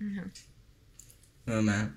[0.00, 0.30] Ajá.
[1.46, 1.96] Mamá.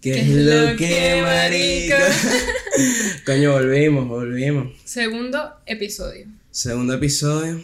[0.00, 1.96] ¿Qué es lo que, marico?
[3.26, 4.72] Coño, volvimos, volvimos.
[4.84, 6.26] Segundo episodio.
[6.50, 7.60] Segundo episodio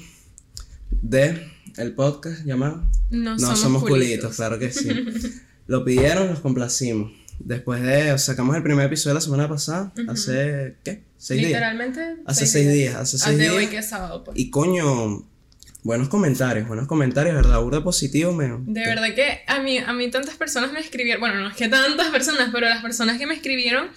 [0.91, 4.37] de el podcast llamado No, No somos, culitos.
[4.37, 4.89] claro que sí.
[5.67, 7.13] Lo pidieron, los complacimos.
[7.39, 11.05] Después de, sacamos el primer episodio la semana pasada, hace, ¿qué?
[11.17, 11.51] ¿Seis días?
[11.53, 12.17] Literalmente.
[12.27, 13.71] Hace seis días, hace seis Hace hoy días.
[13.71, 14.37] que es sábado, pues.
[14.39, 15.27] Y coño,
[15.83, 17.61] buenos comentarios, buenos comentarios, ¿verdad?
[17.61, 18.49] Burda positivo, me...
[18.67, 21.69] De verdad que a mí, a mí tantas personas me escribieron, bueno, no es que
[21.69, 23.89] tantas personas, pero las personas que me escribieron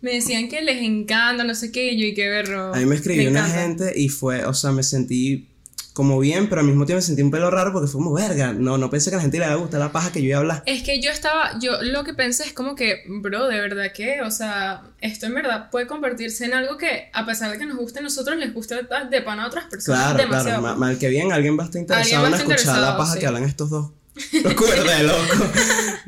[0.00, 2.74] me decían que les encanta, no sé qué, y yo y qué verro.
[2.74, 3.86] A mí me escribió una encanta.
[3.86, 5.48] gente y fue, o sea, me sentí
[5.92, 8.52] como bien, pero al mismo tiempo me sentí un pelo raro porque fue como verga.
[8.52, 10.28] No, no pensé que a la gente le iba a gustar la paja que yo
[10.28, 10.62] iba a hablar.
[10.66, 14.22] Es que yo estaba, yo lo que pensé es como que, bro, de verdad que,
[14.22, 17.76] o sea, esto en verdad puede convertirse en algo que, a pesar de que nos
[17.76, 18.74] guste a nosotros, les guste
[19.10, 20.00] de pana a otras personas.
[20.00, 20.60] Claro, demasiado.
[20.60, 20.62] claro.
[20.78, 23.18] ma- Mal que bien, alguien va a estar interesado en escuchar la paja sí.
[23.20, 23.90] que hablan estos dos.
[24.44, 25.46] Los cuerda de loco.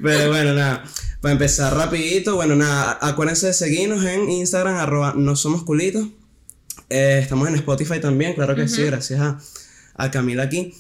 [0.03, 0.85] Pero bueno, nada.
[1.21, 2.99] Para empezar rapidito, bueno, nada.
[3.01, 6.07] Acuérdense de seguirnos en Instagram, arroba no somos culitos.
[6.91, 9.39] Eh, estamos en Spotify también, claro que sí, gracias a,
[9.95, 10.73] a Camila aquí.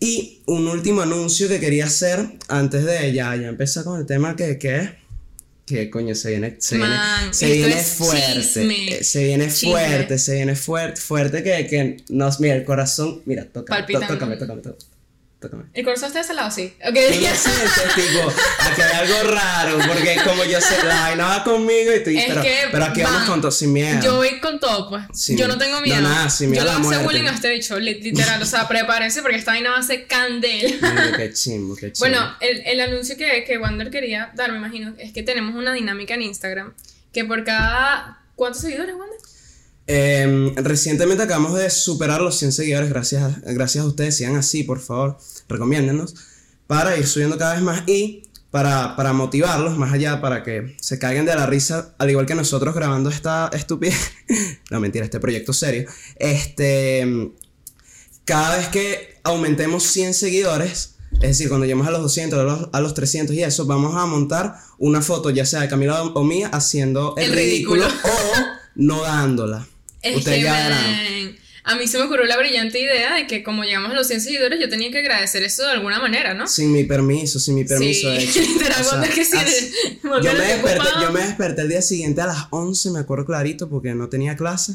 [0.00, 4.34] Y un último anuncio que quería hacer antes de ya, ya empezar con el tema
[4.36, 4.90] que, que es.
[5.64, 8.40] Que coño, se viene, se viene, Man, se viene fuerte.
[8.42, 8.88] chisme.
[8.94, 9.70] eh, Se viene Chisme.
[9.70, 14.60] fuerte, se viene fuerte, fuerte que, que nos, mira, el corazón, mira, toca, tócame, tócame,
[14.60, 14.76] tócame,
[15.42, 15.64] tócame.
[15.74, 16.50] ¿El corazón está de ese lado?
[16.50, 16.72] Sí.
[16.80, 16.94] Ok.
[16.94, 21.44] Tú lo sientes, tipo, aquí hay algo raro, porque como yo sé, la vaina va
[21.44, 24.00] conmigo y tú, Es pero, pero aquí vamos con todo, sin miedo.
[24.02, 25.02] Yo voy con todo, pues.
[25.12, 26.00] Sin- yo no tengo no, miedo.
[26.00, 27.04] nada, sin miedo yo hacer muerte.
[27.04, 28.40] bullying a este bicho, li- literal.
[28.40, 30.90] O sea, prepárense porque esta vaina va a ser candela.
[30.90, 32.08] Mira, qué chimbo, qué chimbo.
[32.08, 35.72] Bueno, el, el anuncio que, que Wander quería dar, me imagino, es que tenemos una
[35.74, 36.72] dinámica en Instagram
[37.12, 38.18] que por cada.
[38.36, 39.18] ¿Cuántos seguidores, Wander?
[39.86, 44.62] Eh, recientemente acabamos de superar los 100 seguidores, gracias a, gracias a ustedes, sigan así,
[44.62, 46.14] por favor, recomiéndennos,
[46.66, 50.98] para ir subiendo cada vez más y para, para motivarlos más allá, para que se
[50.98, 54.12] caigan de la risa, al igual que nosotros grabando esta estupidez,
[54.70, 57.32] no mentira, este proyecto serio, este,
[58.24, 62.68] cada vez que aumentemos 100 seguidores, es decir, cuando lleguemos a los 200, a los,
[62.72, 66.24] a los 300 y eso, vamos a montar una foto, ya sea de Camila o
[66.24, 68.14] mía, haciendo el, El ridículo, ridículo.
[68.14, 69.66] o no dándola.
[70.02, 71.24] Es Ustedes que, ya verán.
[71.26, 74.08] man, a mí se me ocurrió la brillante idea de que como llegamos a los
[74.08, 76.48] 100 seguidores, yo tenía que agradecer eso de alguna manera, ¿no?
[76.48, 78.40] Sin mi permiso, sin mi permiso, sí, de hecho.
[78.54, 79.36] literal, O sea, Wander que sí.
[79.36, 79.72] así-
[80.04, 83.24] Wander yo, me desperté, yo me desperté el día siguiente a las 11, me acuerdo
[83.26, 84.74] clarito, porque no tenía clase.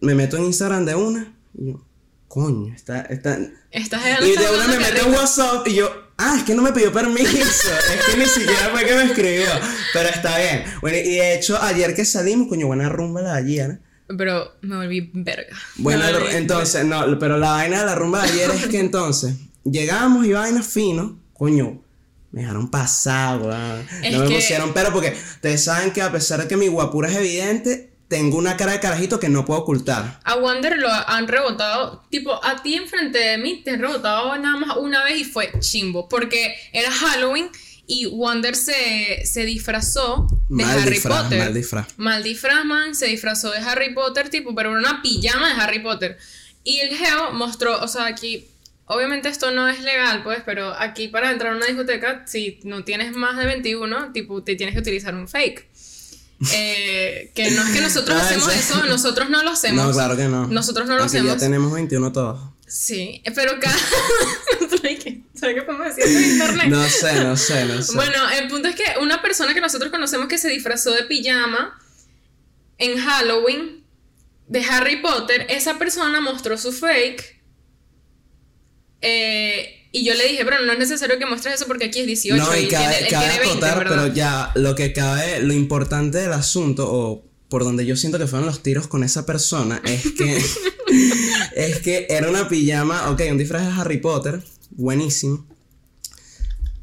[0.00, 1.86] Me meto en Instagram de una y yo,
[2.28, 3.38] coño, está, está...
[3.70, 6.72] Estás Y de una me meto en WhatsApp y yo, ah, es que no me
[6.72, 7.28] pidió permiso.
[7.30, 9.46] es que ni siquiera fue que me escribió.
[9.94, 10.64] Pero está bien.
[10.80, 13.78] Bueno, y de hecho, ayer que salimos, coño, buena rumba la de ayer.
[14.16, 15.56] Pero me volví verga.
[15.76, 19.34] Bueno, volví- entonces, no, pero la vaina de la rumba de ayer es que entonces,
[19.64, 21.80] llegamos y vaina fino, coño,
[22.30, 23.86] me dejaron pasar, weón.
[24.12, 27.10] No me que- pusieron, pero porque ustedes saben que a pesar de que mi guapura
[27.10, 30.20] es evidente, tengo una cara de carajito que no puedo ocultar.
[30.24, 34.56] A Wander lo han rebotado, tipo, a ti enfrente de mí te han rebotado nada
[34.58, 37.48] más una vez y fue chimbo, porque era Halloween
[37.86, 41.38] y Wander se, se disfrazó de Mal Harry disfraz, Potter.
[41.40, 41.86] mal disfraz.
[41.96, 45.80] Mal disfraz, man, se disfrazó de Harry Potter, tipo, pero era una pijama de Harry
[45.80, 46.16] Potter.
[46.64, 48.46] Y el Geo mostró, o sea, aquí,
[48.86, 52.84] obviamente esto no es legal, pues, pero aquí para entrar a una discoteca, si no
[52.84, 55.66] tienes más de 21, tipo, te tienes que utilizar un fake.
[56.54, 59.86] Eh, que no es que nosotros Ah, hacemos eso, nosotros no lo hacemos.
[59.86, 60.46] No, claro que no.
[60.48, 61.34] Nosotros no lo Aquí hacemos.
[61.34, 62.40] ya tenemos 21 todos.
[62.72, 63.76] Sí, pero cada.
[65.34, 66.66] ¿Sabes qué podemos decir en internet?
[66.68, 67.94] No sé, no sé, no sé.
[67.94, 71.78] Bueno, el punto es que una persona que nosotros conocemos que se disfrazó de pijama
[72.78, 73.84] en Halloween
[74.48, 77.42] de Harry Potter, esa persona mostró su fake.
[79.02, 82.06] eh, y yo le dije, pero no es necesario que muestres eso porque aquí es
[82.06, 84.02] 18 no, y y cabe, tiene, él cabe tiene 20, acotar, ¿verdad?
[84.04, 88.26] pero ya, lo que cabe, lo importante del asunto, o por donde yo siento que
[88.26, 90.42] fueron los tiros con esa persona, es que,
[91.56, 95.46] es que era una pijama, ok, un disfraz de Harry Potter, buenísimo,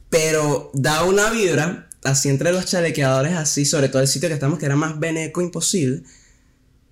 [0.09, 4.59] pero da una vibra, así entre los chalequeadores, así, sobre todo el sitio que estamos,
[4.59, 6.03] que era más beneco imposible,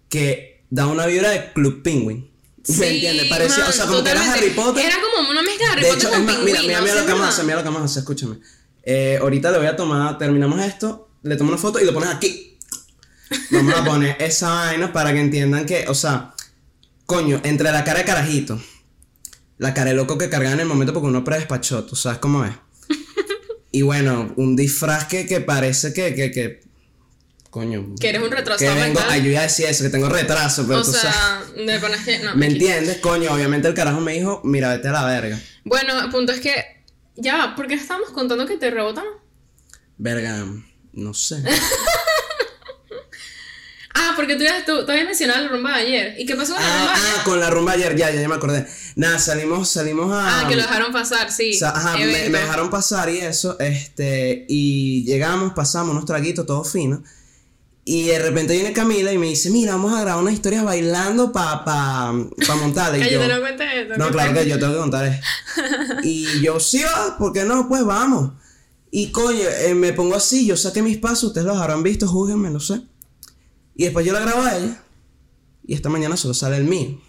[0.09, 2.29] que da una vibra de Club Penguin.
[2.67, 3.27] ¿Me Sí, entiendes?
[3.29, 4.33] Parecía, o sea, como que era.
[4.33, 4.85] Harry Potter.
[4.85, 6.93] Era como una mezcla de Harry De Potter hecho, con es más, mira, mira, mira
[6.95, 8.37] lo ¿sí, que vamos a hacer, mira lo que vamos a hacer, escúchame.
[8.83, 12.09] Eh, ahorita le voy a tomar, terminamos esto, le tomo una foto y lo pones
[12.09, 12.57] aquí.
[13.51, 16.33] Vamos a poner esa vaina para que entiendan que, o sea,
[17.07, 18.61] coño, entre la cara de carajito,
[19.57, 22.45] la cara de loco que cargan en el momento porque uno predespachó, tú sabes cómo
[22.45, 22.53] es.
[23.71, 26.61] Y bueno, un disfraz que, que parece que, que, que,
[27.49, 27.93] coño.
[27.99, 30.65] Que eres un retrasado Que vengo, ay, yo iba a decir eso, que tengo retraso,
[30.67, 31.15] pero O tú sabes.
[31.15, 32.19] sea, me pones que.
[32.19, 32.53] No, ¿Me aquí.
[32.55, 32.97] entiendes?
[32.99, 35.39] Coño, obviamente el carajo me dijo, mira, vete a la verga.
[35.65, 36.53] Bueno, el punto es que
[37.17, 39.05] Ya, ¿por qué estábamos contando que te rebotan?
[39.97, 40.45] Verga,
[40.93, 41.43] no sé.
[44.17, 46.15] Porque tú, ya- tú, tú habías mencionado la rumba de ayer.
[46.19, 48.27] ¿Y qué pasó con la Ah, rumba ah, con la rumba ayer, ya, ya, ya
[48.27, 48.67] me acordé.
[48.97, 50.41] Nada, salimos, salimos a.
[50.41, 51.51] Ah, que lo dejaron pasar, sí.
[51.55, 56.65] O sea, ajá, me, dejaron pasar y eso, este, y llegamos, pasamos unos traguitos, todo
[56.65, 57.01] fino.
[57.85, 61.31] Y de repente viene Camila y me dice, mira, vamos a grabar unas historias bailando
[61.31, 62.13] para pa,
[62.45, 62.97] pa montarla.
[62.97, 63.93] Y yo, Cállate, no cuentes eso.
[63.97, 65.21] no, claro que yo tengo que contar eso.
[66.03, 67.69] Y yo, sí, va, ¿por qué no?
[67.69, 68.31] Pues vamos.
[68.91, 72.49] Y coño, eh, me pongo así, yo saqué mis pasos, ustedes los habrán visto, júguenme,
[72.49, 72.81] no sé.
[73.77, 74.83] Y después yo la grabo a ella.
[75.65, 76.99] Y esta mañana solo sale el mío.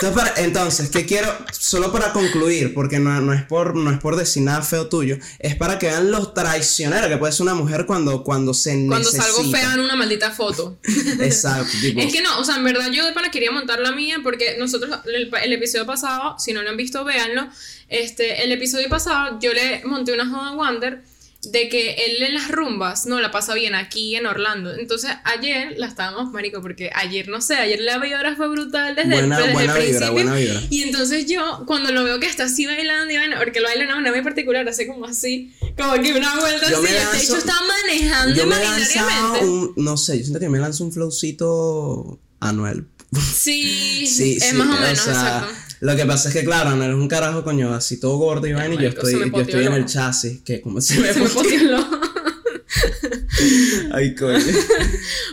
[0.00, 1.32] Entonces, para- entonces, ¿qué quiero?
[1.52, 5.16] Solo para concluir, porque no, no es por, no es por decir nada feo tuyo,
[5.38, 8.98] es para que vean lo traicionera que puede ser una mujer cuando, cuando se Cuando
[8.98, 9.22] necesita.
[9.22, 10.78] salgo fea en una maldita foto.
[11.20, 12.00] Exacto, tipo.
[12.00, 14.56] Es que no, o sea, en verdad yo de pana quería montar la mía porque
[14.58, 17.48] nosotros, el, el episodio pasado, si no lo han visto, véanlo.
[17.88, 21.04] Este, el episodio pasado yo le monté una joda a Wander
[21.52, 24.74] de que él en las rumbas no la pasa bien aquí en Orlando.
[24.74, 29.10] Entonces ayer la estábamos, marico, porque ayer no sé, ayer la vibra fue brutal desde,
[29.10, 30.12] Buena- desde buena el vibra, principio.
[30.12, 30.60] buena vibra.
[30.70, 33.80] Y entonces yo, cuando lo veo que está así bailando, y vaina, porque lo baila
[33.82, 37.22] de una manera muy particular, hace como así, como que una vuelta Yo así, de
[37.22, 39.44] hecho está manejando yo imaginariamente.
[39.46, 42.86] un, no sé, yo siento que me lanzo un flowcito anuel.
[43.34, 45.54] Sí, Sí, es sí, más o o menos, sea, exacto.
[45.84, 48.54] Lo que pasa es que, claro, no eres un carajo, coño, así todo gordo y
[48.54, 51.28] vaina, y yo estoy, yo estoy en el chasis, que como se me, Se me.
[53.92, 54.38] Ay, coño.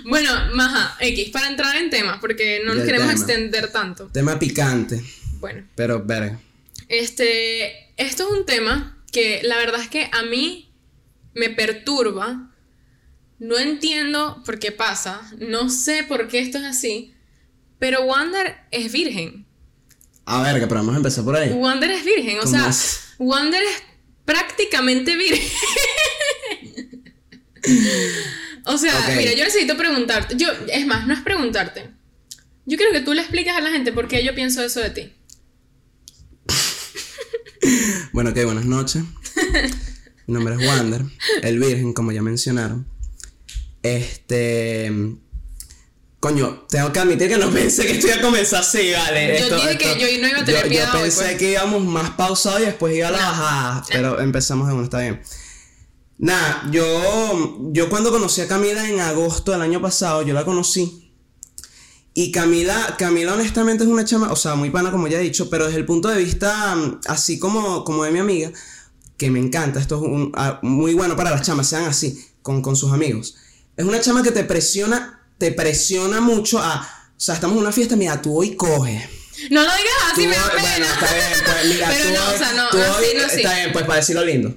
[0.06, 3.18] Bueno, maja, X, para entrar en temas, porque no nos queremos tema.
[3.18, 4.08] extender tanto.
[4.08, 5.02] Tema picante,
[5.40, 6.38] Bueno, pero verga.
[6.90, 10.70] este, esto es un tema que la verdad es que a mí
[11.34, 12.52] me perturba.
[13.40, 17.14] No entiendo por qué pasa, no sé por qué esto es así,
[17.80, 19.46] pero Wander es virgen.
[20.26, 21.50] A verga, pero vamos a empezar por ahí.
[21.52, 23.00] Wander es virgen, o ¿Cómo sea, es?
[23.18, 23.84] Wander es
[24.26, 25.50] prácticamente virgen.
[28.66, 31.92] o sea, mira, yo necesito preguntarte, yo, es más, no es preguntarte.
[32.66, 34.90] Yo quiero que tú le expliques a la gente por qué yo pienso eso de
[34.92, 35.14] ti.
[38.12, 39.04] Bueno, ok, buenas noches.
[40.28, 41.04] Mi nombre es Wander,
[41.44, 42.88] el Virgen, como ya mencionaron.
[43.84, 44.92] Este.
[46.22, 49.28] Coño, tengo que admitir que no pensé que esto iba a comenzar así, vale.
[49.40, 51.24] Yo Esto- dije que esto- yo no iba a tener yo- piedad Yo hoy, pensé
[51.24, 51.38] pues.
[51.38, 53.24] que íbamos más pausado y después iba a la No.
[53.26, 53.86] bajada.
[53.90, 55.22] Pero empezamos de uno, está bien.
[56.20, 61.12] Nada, yo, yo cuando conocí a Camila en agosto del año pasado, yo la conocí.
[62.14, 65.50] Y Camila, Camila honestamente es una chama, o sea, muy pana como ya he dicho,
[65.50, 66.76] pero desde el punto de vista,
[67.08, 68.52] así como, como de mi amiga,
[69.18, 72.62] que me encanta, esto es un- ah, muy bueno para las chamas, sean así, con,
[72.62, 73.36] con sus amigos.
[73.78, 77.72] Es una chama que te presiona, te presiona mucho a, o sea, estamos en una
[77.72, 79.02] fiesta, mira, tú hoy coges.
[79.50, 80.62] No lo digas así, Tú me da pena.
[80.62, 83.18] Bueno, está bien, pues mira, Pero tú no, hoy- o sea, no, tú así hoy-
[83.22, 83.36] no, sí.
[83.38, 84.56] Está bien, pues para decirlo lindo.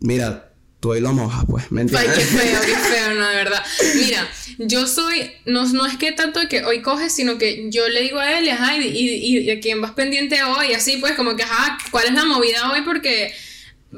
[0.00, 3.62] Mira, tú hoy lo mojas, pues, ¿me Ay, qué feo, qué feo, no, de verdad.
[3.94, 4.26] Mira,
[4.56, 8.18] yo soy, no, no es que tanto que hoy coges, sino que yo le digo
[8.20, 11.42] a él, ajá, y, y, y a quién vas pendiente hoy, así pues, como que,
[11.42, 12.80] ajá, ¿cuál es la movida hoy?
[12.86, 13.34] Porque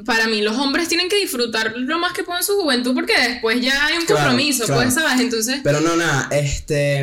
[0.05, 3.61] para mí los hombres tienen que disfrutar lo más que puedan su juventud, porque después
[3.61, 4.81] ya hay un Claro, compromiso, claro.
[4.81, 5.19] pues, ¿sabes?
[5.21, 6.99] Entonces, Pero no, nada, este.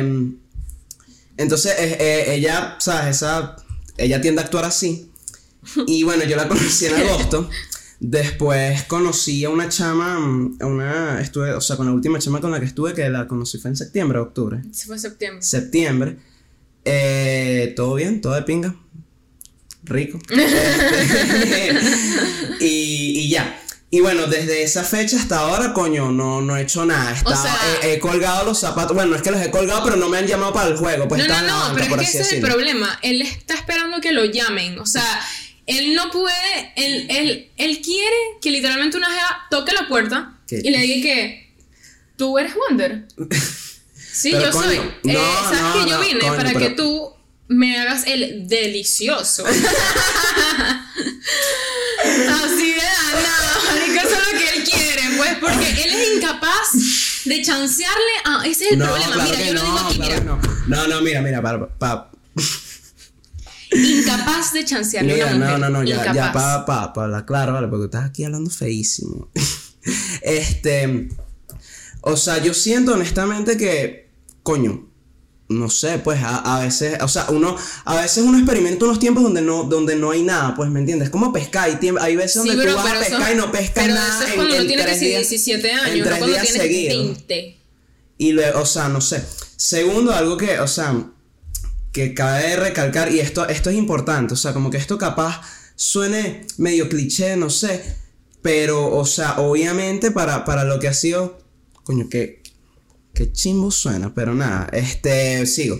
[1.37, 3.15] Entonces, eh, eh, ella, ¿sabes?
[3.17, 3.55] Esa.
[3.97, 5.09] Ella tiende a actuar así.
[5.87, 7.49] Y bueno, yo la conocí en agosto.
[7.99, 10.15] Después conocí a una chama,
[10.59, 11.21] a una.
[11.21, 13.69] Estuve, o sea, con la última chama con la que estuve, que la conocí fue
[13.69, 14.61] en septiembre, octubre.
[14.71, 15.41] se fue septiembre.
[15.43, 16.17] Septiembre.
[16.83, 18.75] Eh, todo bien, todo de pinga.
[19.83, 20.19] Rico.
[22.59, 23.57] Y, y ya.
[23.89, 27.11] Y bueno, desde esa fecha hasta ahora, coño, no, no he hecho nada.
[27.11, 28.93] He, estado- sea- he, he colgado los zapatos.
[28.95, 31.07] Bueno, no es que los he colgado, pero no me han llamado para el juego.
[31.09, 32.99] Pues no, no, no, banca, pero es que ese es el problema.
[33.01, 34.79] Él está esperando que lo llamen.
[34.79, 35.03] O sea,
[35.65, 36.71] él no puede.
[36.77, 40.61] Él, él, él quiere que literalmente una jeva toque la puerta ¿Qué?
[40.63, 41.53] y le diga que.
[42.15, 43.05] Tú eres Wonder.
[44.13, 44.77] Sí, Pero, yo coño, soy.
[45.05, 47.13] no, Eh, ¿Sabes no, que yo no, vine coño, para que tú
[47.51, 49.45] me hagas el delicioso?
[49.45, 49.61] Así
[52.71, 56.71] de nada, marico, eso es lo que él quiere, pues, porque él es incapaz
[57.25, 58.45] de chancearle a.
[58.47, 59.13] Ese es el No, problema.
[59.13, 60.19] claro mira, yo lo digo no, aquí, claro mira.
[60.19, 60.39] que no.
[60.67, 62.11] No, no, mira, mira, para, pa-
[63.73, 65.51] Incapaz de chancearle a una mujer.
[65.51, 66.33] no, no, no, ya, ya, Incapaz.
[66.33, 69.29] para pa, pa hablar claro, vale, porque estás aquí hablando feísimo.
[70.21, 71.09] este,
[72.01, 74.09] o sea, yo siento honestamente que,
[74.43, 74.89] coño,
[75.51, 77.55] no sé, pues a, a veces, o sea, uno,
[77.85, 81.09] a veces uno experimenta unos tiempos donde no, donde no hay nada, pues, ¿me entiendes?
[81.09, 83.51] Como pescar, hay, hay veces Sí, donde bro, tú vas a eso- pescar y no
[83.51, 85.77] pescas pero nada eso es cuando en uno tiene que tres ser días- 17 en
[85.79, 87.05] años, no tres cuando días tienes seguidos.
[87.05, 87.57] 20.
[88.17, 89.23] Y luego, o sea, no sé.
[89.57, 90.95] Segundo, algo que, o sea,
[91.91, 95.41] que cabe recalcar, y esto, esto es importante, o sea, como que esto capaz
[95.75, 97.83] suene medio cliché, no sé.
[98.41, 101.39] Pero, o sea, obviamente para, para lo que ha sido.
[101.83, 102.40] Coño, que.
[103.21, 105.45] Qué chimbo suena, pero nada, este.
[105.45, 105.79] Sigo.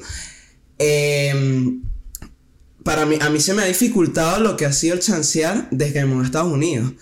[0.78, 1.82] Em,
[2.84, 5.94] para mí, a mí se me ha dificultado lo que ha sido el chancear desde
[5.94, 6.94] que me mudé a Estados Unidos.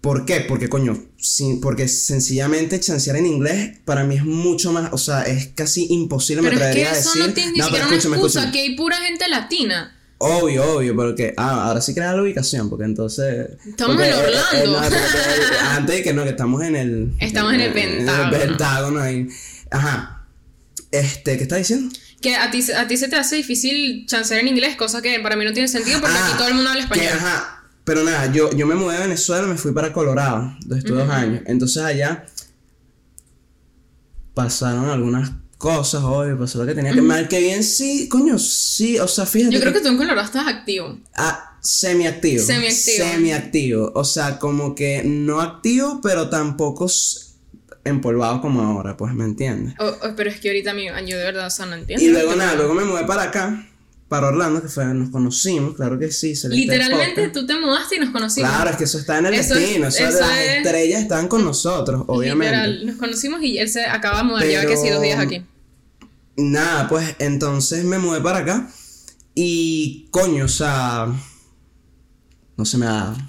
[0.00, 0.40] ¿Por qué?
[0.40, 5.24] Porque, coño, sí, porque sencillamente chancear en inglés para mí es mucho más, o sea,
[5.24, 7.28] es casi imposible Pero me es que atrevería a eso decir.
[7.28, 9.98] no tiene ni No, pero siquiera una excusa, que hay pura gente latina.
[10.20, 13.50] Obvio, obvio, porque ah, ahora sí crea la ubicación, porque entonces.
[13.64, 14.80] Estamos porque, en eh, eh, Orlando.
[14.80, 15.00] no, eh,
[15.70, 17.12] antes de que no, que estamos en el.
[17.20, 18.26] Estamos en el Pentágono.
[18.26, 19.28] En el Pentágono ahí.
[19.70, 20.26] Ajá.
[20.90, 21.94] Este, ¿qué estás diciendo?
[22.20, 25.36] Que a ti, a ti se te hace difícil chancear en inglés, cosa que para
[25.36, 27.18] mí no tiene sentido porque Ah, aquí todo el mundo habla que, español.
[27.18, 27.54] ajá.
[27.84, 31.10] Pero nada, yo, yo me mudé de Venezuela, me fui para Colorado, donde estuve dos
[31.10, 31.42] años.
[31.46, 32.26] Entonces allá
[34.34, 38.98] pasaron algunas cosas, obvio, pasó lo que tenía que mal que bien, sí, coño, sí,
[38.98, 39.54] o sea, fíjate.
[39.54, 40.98] Yo creo que tú en Colorado estás activo.
[41.16, 42.44] Ah, semiactivo.
[42.44, 43.04] Semiactivo.
[43.04, 43.92] Semiactivo.
[43.94, 46.88] O sea, como que no activo, pero tampoco
[47.88, 49.74] empolvado como ahora, pues, ¿me entiendes?
[49.78, 52.04] O- o- pero es que ahorita mi, yo de verdad, o sea, no entiendo.
[52.04, 53.66] Y luego nada, luego me mudé para acá,
[54.08, 56.32] para Orlando, que fue, nos conocimos, claro que sí.
[56.48, 58.50] Literalmente tú te mudaste y nos conocimos.
[58.50, 61.02] Claro, es que eso está en el Eso es- destino, eso, eso las es- estrellas
[61.02, 62.56] están con nosotros, obviamente.
[62.56, 65.42] Literal, nos conocimos y él se acaba de mudar, lleva que sí dos días aquí.
[66.36, 68.68] Nada, pues entonces me mudé para acá
[69.34, 71.06] y coño, o sea,
[72.58, 72.86] no se me.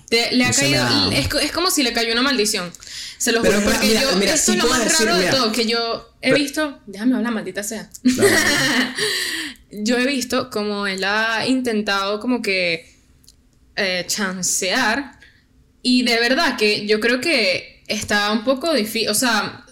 [0.09, 2.69] Te- le ha no caído, es, es como si le cayó una maldición.
[3.17, 5.27] Se lo juro, porque mira, yo, mira, esto sí es lo más decir, raro de
[5.29, 7.89] todo, que yo he Pero- visto, déjame hablar, maldita sea.
[9.71, 12.91] Yo he visto como él ha intentado como que
[13.75, 15.19] eh, chancear
[15.83, 19.63] y de verdad que yo creo que está un poco difícil, o sea,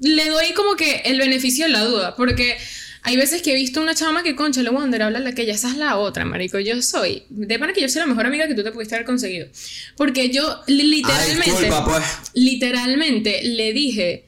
[0.00, 2.58] le doy como que el beneficio de la duda, porque
[3.02, 5.54] hay veces que he visto una chama que concha, le Wonder habla la que ya
[5.54, 8.46] esa es la otra, marico, yo soy, de pana que yo soy la mejor amiga
[8.46, 9.48] que tú te pudiste haber conseguido,
[9.96, 12.04] porque yo Ay, literalmente disculpa, pues.
[12.34, 14.26] literalmente le dije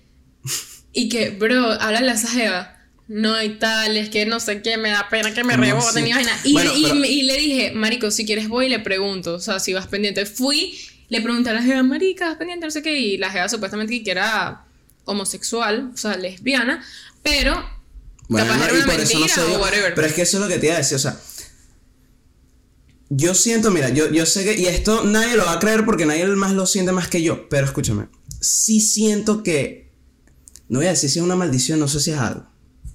[0.92, 2.78] y que, bro, háblale a esa jeva.
[3.08, 6.06] No hay tal, es que no sé qué, me da pena que me ¿Cómo reboten
[6.44, 9.58] y Bueno, y- y le dije, marico, si quieres voy y le pregunto, o sea,
[9.60, 10.24] si vas pendiente.
[10.24, 10.78] Fui,
[11.10, 14.02] le pregunté a la jeva, marica, vas pendiente, no sé qué, y la jeva supuestamente
[14.02, 14.64] que era
[15.04, 16.82] homosexual, o sea, lesbiana,
[17.22, 17.62] pero
[18.32, 19.56] Bueno, capaz era y una por eso no se dio.
[19.58, 19.94] o whatever.
[19.94, 21.20] Pero es que eso es lo que te iba a decir, o sea.
[23.10, 24.58] Yo siento, mira, yo, yo sé que.
[24.58, 27.48] Y esto nadie lo va a creer porque nadie más lo siente más que yo.
[27.48, 28.08] Pero escúchame.
[28.40, 29.92] Sí siento que.
[30.68, 32.46] No voy a decir si es una maldición, no sé si es algo.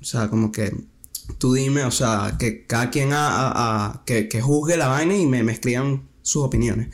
[0.01, 0.73] O sea, como que.
[1.37, 5.15] Tú dime, o sea, que cada quien a, a- a- que, que juzgue la vaina
[5.15, 6.89] y me, me escriban sus opiniones.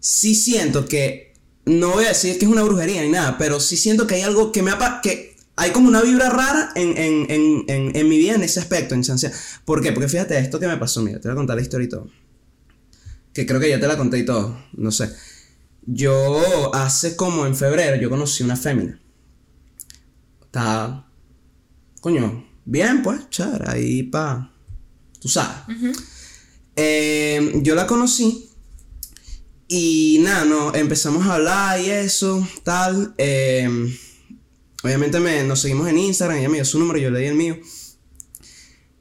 [0.00, 1.32] Sí siento que.
[1.64, 4.22] No voy a decir que es una brujería ni nada, pero sí siento que hay
[4.22, 5.31] algo que me apa que
[5.62, 8.96] hay como una vibra rara en, en, en, en, en mi vida en ese aspecto,
[8.96, 9.32] en chancear.
[9.64, 9.92] ¿Por qué?
[9.92, 12.10] Porque fíjate esto que me pasó, mira, te voy a contar la historia y todo.
[13.32, 15.08] Que creo que ya te la conté y todo, no sé.
[15.86, 19.00] Yo hace como en febrero, yo conocí una fémina.
[20.42, 21.08] Estaba,
[22.00, 24.52] coño, bien pues, chévere, ahí pa,
[25.20, 25.58] tú sabes.
[26.74, 28.50] Eh, yo la conocí
[29.68, 33.14] y nada, no, empezamos a hablar y eso, tal.
[33.16, 33.96] eh,
[34.82, 37.34] obviamente me, nos seguimos en Instagram, ella me dio su número, yo le di el
[37.34, 37.56] mío.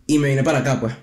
[0.08, 0.94] Y me vine para acá, pues.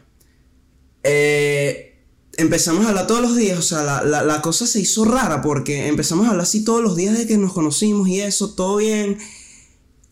[1.02, 1.96] Eh,
[2.36, 5.40] empezamos a hablar todos los días, o sea, la, la- la cosa se hizo rara
[5.42, 8.76] porque empezamos a hablar así todos los días de que nos conocimos y eso, todo
[8.76, 9.18] bien.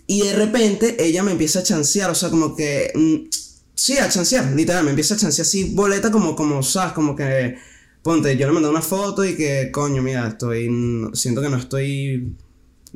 [0.07, 2.93] Y de repente ella me empieza a chancear, o sea, como que...
[2.95, 3.29] mm,
[3.75, 6.93] sí, a chancear, literal, me empieza a chancear así, boleta como, como, ¿sabes?
[6.93, 7.57] Como que...
[8.03, 10.69] Ponte, yo le mandé una foto y que, coño, mira, estoy...
[11.13, 12.37] siento que no estoy...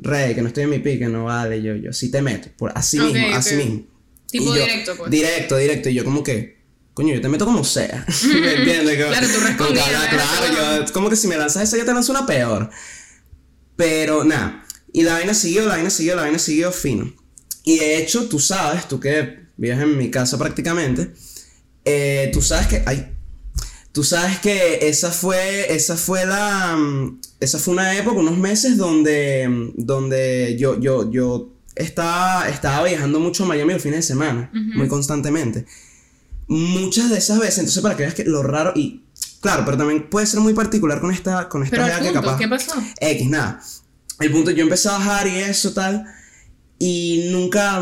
[0.01, 2.71] Rey, que no estoy en mi pique, no vale, yo, yo sí te meto, por
[2.75, 3.83] así mismo, así mismo.
[4.29, 5.11] Tipo yo- directo, pues.
[5.11, 6.59] Directo, directo, y yo como que...
[6.93, 8.05] Coño, yo te meto como sea.
[8.41, 8.97] ¿Me entiendes?
[8.97, 9.67] Como- Claro, tú ah, ¿no?
[10.49, 12.69] Claro, yo, como que si me lanzas esa, yo te lanzo una peor.
[13.75, 14.65] Pero nada.
[14.93, 17.13] Y la vaina siguió, la vaina siguió, la vaina siguió fino.
[17.63, 21.11] Y de hecho, tú sabes, tú que vives en mi casa prácticamente,
[21.85, 22.83] eh, tú sabes que.
[22.85, 23.07] Ay,
[23.91, 25.73] tú sabes que esa fue.
[25.73, 26.75] Esa fue la.
[26.77, 29.47] mm, Esa fue una época, unos meses donde.
[29.47, 34.49] mm, Donde yo, yo, yo estaba, estaba viajando mucho a Miami los fines de semana.
[34.53, 35.65] Muy constantemente.
[36.47, 39.03] Muchas de esas veces, entonces para que veas que lo raro y.
[39.39, 42.37] Claro, pero también puede ser muy particular con esta, con esta Pero que capaz.
[42.37, 42.73] ¿qué pasó?
[42.99, 43.61] X, nada.
[44.19, 46.05] El punto, yo empecé a bajar y eso, tal.
[46.77, 47.81] Y nunca,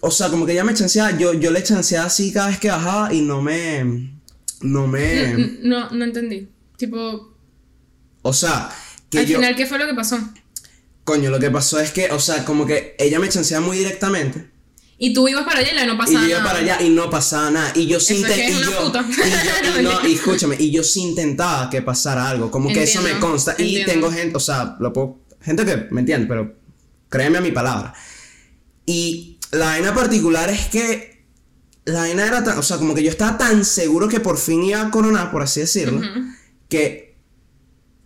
[0.00, 2.68] o sea, como que ella me chanceaba, yo, yo le chanceaba así cada vez que
[2.68, 4.12] bajaba y no me,
[4.62, 6.48] no me, No, no entendí.
[6.76, 7.34] Tipo,
[8.22, 8.70] o sea,
[9.10, 10.18] que al yo, final, ¿qué fue lo que pasó?
[11.04, 14.50] coño, lo que pasó es que, o sea, como que ella me chanceaba muy directamente.
[14.98, 16.50] Y tú ibas para allá y no Y pasaba yo iba nada.
[16.52, 17.72] para allá y no pasaba nada.
[17.74, 20.70] Y yo sí Eso es que inte- es y y y no, y escúchame, y
[20.70, 22.52] yo sí intentaba que pasara algo.
[22.52, 23.56] Como que eso me consta.
[23.58, 23.92] Y entiendo.
[23.92, 26.54] tengo gente, o sea, lo puedo, gente que me entiende, pero
[27.08, 27.94] créeme a mi palabra.
[28.86, 31.11] Y la vaina particular es que
[31.84, 34.62] la vaina era tan, o sea, como que yo estaba tan seguro que por fin
[34.62, 36.00] iba a coronar, por así decirlo,
[36.68, 37.16] que,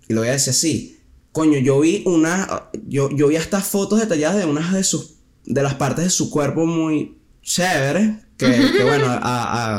[0.08, 1.00] y lo voy a decir así,
[1.32, 5.62] coño, yo vi una, yo, yo vi hasta fotos detalladas de unas de sus, de
[5.62, 9.18] las partes de su cuerpo muy chéveres, que, que bueno, a,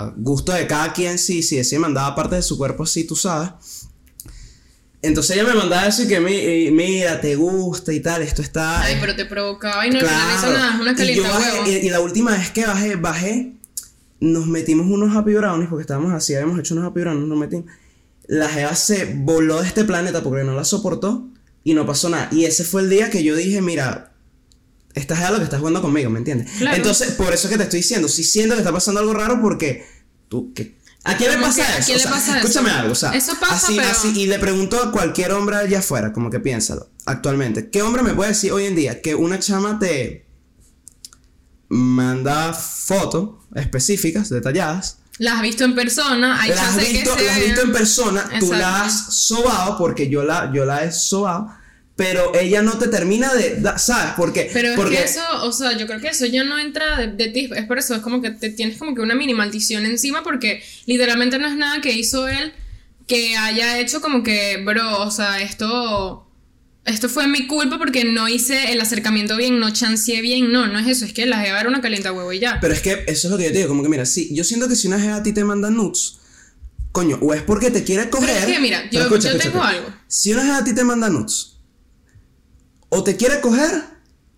[0.06, 3.16] a gusto de cada quien, sí, sí, sí, mandaba partes de su cuerpo así, tú
[3.16, 3.50] sabes.
[5.01, 8.82] Entonces ella me mandaba eso y que mi- mira, te gusta y tal, esto está...
[8.82, 11.68] Ay, pero te provocaba y no final hizo nada, es una Y, yo bajé, huevo.
[11.68, 13.54] y, y la última vez que bajé, bajé,
[14.19, 17.65] nos metimos unos happy brownies, porque estábamos así, habíamos hecho unos happy brownies, nos metimos.
[18.27, 21.27] La jeva se voló de este planeta porque no la soportó
[21.63, 22.27] y no pasó nada.
[22.31, 24.13] Y ese fue el día que yo dije, mira,
[24.95, 26.51] esta jeva lo que está jugando conmigo, ¿me entiendes?
[26.57, 26.75] Claro.
[26.77, 29.86] Entonces, por eso que te estoy diciendo, si siento que está pasando algo raro porque
[30.27, 31.86] tú, que ¿A quién le pasa que, ¿a eso?
[31.86, 32.47] quién O le sea, pasa eso?
[32.47, 35.55] escúchame algo, o sea, Eso pasa, así, pero- así, y le pregunto a cualquier hombre
[35.55, 39.15] allá afuera, como que piénsalo, actualmente, ¿qué hombre me puede decir hoy en día que
[39.15, 40.25] una chama te
[41.69, 47.25] manda fotos específicas, detalladas, Las has visto en persona, hay las has que visto, se
[47.25, 48.55] las has visto en persona, tú Exacto.
[48.57, 51.51] la has sobado, porque yo la, yo la he sobado,
[51.95, 54.13] pero ella no te termina de, ¿sabes?
[54.15, 56.97] Porque, Pero es porque que eso, o sea, yo creo que eso ya no entra
[56.97, 59.33] de, de ti, es por eso, es como que te tienes como que una mini
[59.33, 62.53] maldición encima porque literalmente no es nada que hizo él
[63.07, 66.26] que haya hecho como que, bro, o sea, esto,
[66.88, 70.79] esto fue mi culpa porque no hice el acercamiento bien, no chanceé bien, no, no
[70.79, 72.60] es eso, es que la jeva era una calienta huevo y ya.
[72.60, 74.44] Pero es que eso es lo que yo te digo, como que mira, sí, yo
[74.44, 76.17] siento que si una jeva a ti te manda nudes,
[76.91, 78.29] coño, o es porque te quiere coger.
[78.38, 79.70] es que mira, yo- escucha, yo escucha, tengo escucha.
[79.86, 79.94] algo.
[80.08, 81.58] Si una jeva a ti te manda nudes,
[82.89, 83.84] o te quiere coger,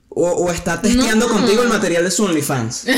[0.10, 1.34] o, o está testeando No.
[1.34, 2.86] contigo el material de su OnlyFans.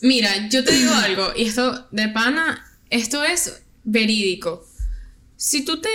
[0.00, 3.54] Mira, yo te digo algo, y esto de pana, esto es
[3.84, 4.66] verídico.
[5.36, 5.88] Si tú te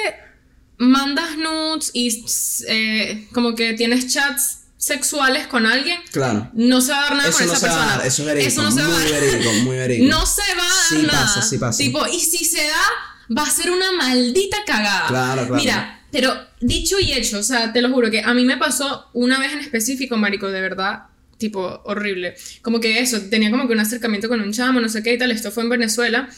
[0.77, 2.23] mandas nudes y
[2.67, 6.49] eh, como que tienes chats sexuales con alguien, Claro.
[6.53, 7.97] no se va a dar nada Eso con no esa se va a persona.
[7.97, 9.21] dar, eso es verídico, Eso no se va a muy dar.
[9.21, 10.09] verídico, muy verídico.
[10.09, 11.21] No se va a dar Sí nada.
[11.25, 11.77] pasa, sí pasa.
[11.77, 15.07] Tipo, y si se da, va a ser una maldita cagada.
[15.07, 15.55] Claro, claro.
[15.55, 19.09] Mira, pero dicho y hecho, o sea, te lo juro que a mí me pasó
[19.13, 21.03] una vez en específico, marico, de verdad,
[21.37, 22.35] tipo, horrible.
[22.61, 25.17] Como que eso, tenía como que un acercamiento con un chamo, no sé qué y
[25.17, 26.29] tal, esto fue en Venezuela.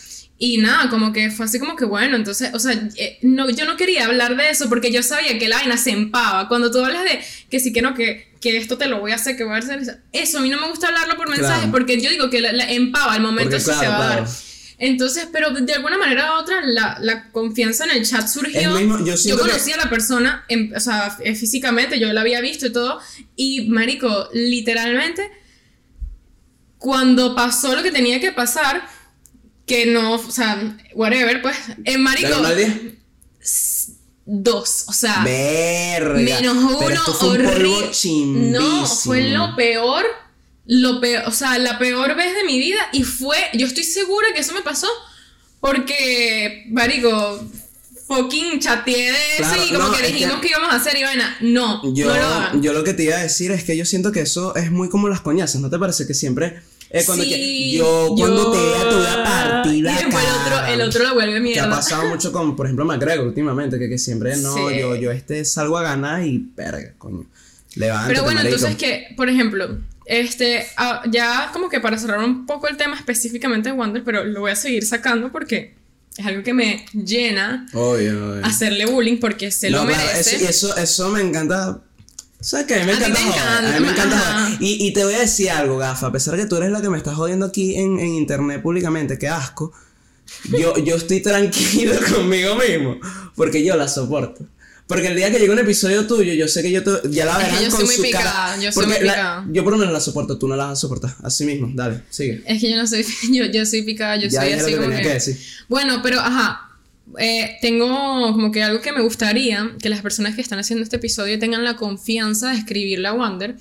[0.43, 3.65] Y nada, como que fue así como que bueno, entonces, o sea, eh, no, yo
[3.65, 6.47] no quería hablar de eso porque yo sabía que la vaina se empava.
[6.47, 7.19] Cuando tú hablas de
[7.51, 9.60] que sí que no, que, que esto te lo voy a hacer, que voy a
[9.60, 11.71] hacer eso, a mí no me gusta hablarlo por mensajes Claro.
[11.71, 14.21] porque yo digo que la, la empava, el momento sí se claro, va a claro.
[14.23, 14.32] dar.
[14.80, 18.60] Entonces, pero de alguna manera u otra, la, la confianza en el chat surgió.
[18.62, 22.12] Es mismo, yo yo siento que- a la persona, en- o sea, eh, físicamente, yo
[22.13, 22.99] la había visto y todo.
[23.36, 25.30] Y, marico, literalmente,
[26.80, 28.82] cuando pasó lo que tenía que pasar,
[29.71, 31.55] que no, o sea, whatever, pues,
[31.86, 32.29] eh, marico,
[34.25, 36.13] dos, o sea, Verga.
[36.19, 37.91] menos Pero uno, esto fue un polvo horrible.
[37.91, 38.60] chimbísimo.
[38.60, 40.05] No, fue lo peor,
[40.65, 44.27] lo peor, o sea, la peor vez de mi vida y fue, yo estoy segura
[44.34, 44.88] que eso me pasó
[45.60, 47.45] porque, marico,
[48.07, 50.47] fucking chateé de eso Claro, y como no, que es dijimos que- que...
[50.49, 52.62] íbamos a hacer y vaina, no, Yo, no lo hagan.
[52.62, 54.89] yo lo que te iba a decir es que yo siento que eso es muy
[54.89, 56.62] como las coñazas, ¿no te parece que siempre
[56.93, 60.23] es cuando Sí, que yo cuando te vea te voy a partir la Y después
[60.25, 61.69] el otro, el otro la vuelve que ha mierda.
[61.69, 64.80] pasado mucho con, por ejemplo, McGregor últimamente, que, que siempre no, Sí.
[64.80, 67.25] yo, yo este salgo a ganar y perga, coño.
[67.75, 68.56] Levántate, Pero bueno, marico.
[68.58, 72.97] entonces que, por ejemplo, este, ah, ya como que para cerrar un poco el tema
[72.97, 75.75] específicamente de Wander, pero lo voy a seguir sacando porque
[76.17, 78.45] es algo que me llena Obvio, obvio.
[78.45, 80.36] hacerle bullying porque se No, lo merece.
[80.36, 81.80] eso, eso, eso me encanta.
[82.41, 82.75] ¿Sabes qué?
[82.75, 83.58] A mí me A encanta.
[83.60, 84.45] A mí me encanta, encanta ajá.
[84.45, 84.58] joder.
[84.62, 86.08] Y, y te voy a decir algo, gafa.
[86.08, 88.62] A pesar de que tú eres la que me estás jodiendo aquí en, en internet
[88.62, 89.71] públicamente, qué asco.
[90.58, 92.97] Yo, yo estoy tranquilo conmigo mismo.
[93.36, 94.45] Porque yo la soporto.
[94.88, 97.34] Porque el día que llegue un episodio tuyo, yo sé que yo te- ya la
[97.34, 98.58] Es que verán yo con soy muy su picada, cara.
[98.62, 99.45] yo soy muy la- picada.
[99.49, 101.15] yo por lo menos la soporto, tú no la vas a soportar.
[101.23, 102.43] Así mismo, dale, sigue.
[102.45, 104.71] Es que yo no soy, yo, yo soy picada, yo Ya soy dije lo así
[104.73, 105.01] que como que...
[105.01, 105.38] que decir.
[105.69, 106.70] Bueno, pero ajá,
[107.19, 110.97] eh, tengo como que algo que me gustaría que las personas que están haciendo este
[110.97, 113.56] episodio tengan la confianza de escribirle a Wander.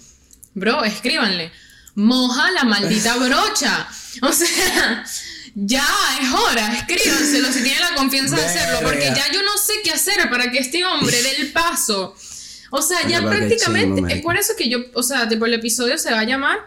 [0.54, 1.52] Bro, escríbanle.
[1.94, 3.88] Moja la maldita brocha.
[4.22, 5.04] O sea,
[5.54, 5.86] ya
[6.20, 9.90] es hora, escríbanselo si tienen la confianza de hacerlo, porque ya yo no sé qué
[9.90, 12.14] hacer para que este hombre dé el paso.
[12.70, 16.12] O sea, ya prácticamente, es por eso que yo, o sea, tipo el episodio se
[16.12, 16.58] va a llamar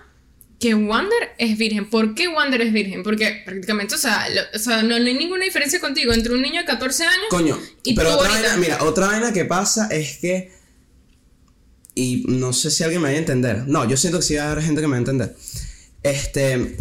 [0.64, 1.90] que Wander es virgen.
[1.90, 3.04] ¿Por qué Wander es virgen?
[3.04, 6.62] Porque prácticamente, o sea, lo- o sea no, hay ninguna diferencia contigo entre un niño
[6.62, 9.88] de 14 años Coño, Y pero tú otra ahorita- vaina, mira, otra vaina que pasa
[9.92, 10.52] es que
[11.96, 13.68] y no sé si alguien me vaya a entender.
[13.68, 15.36] No, yo siento que sí va a haber gente que me va a entender.
[16.02, 16.78] Este,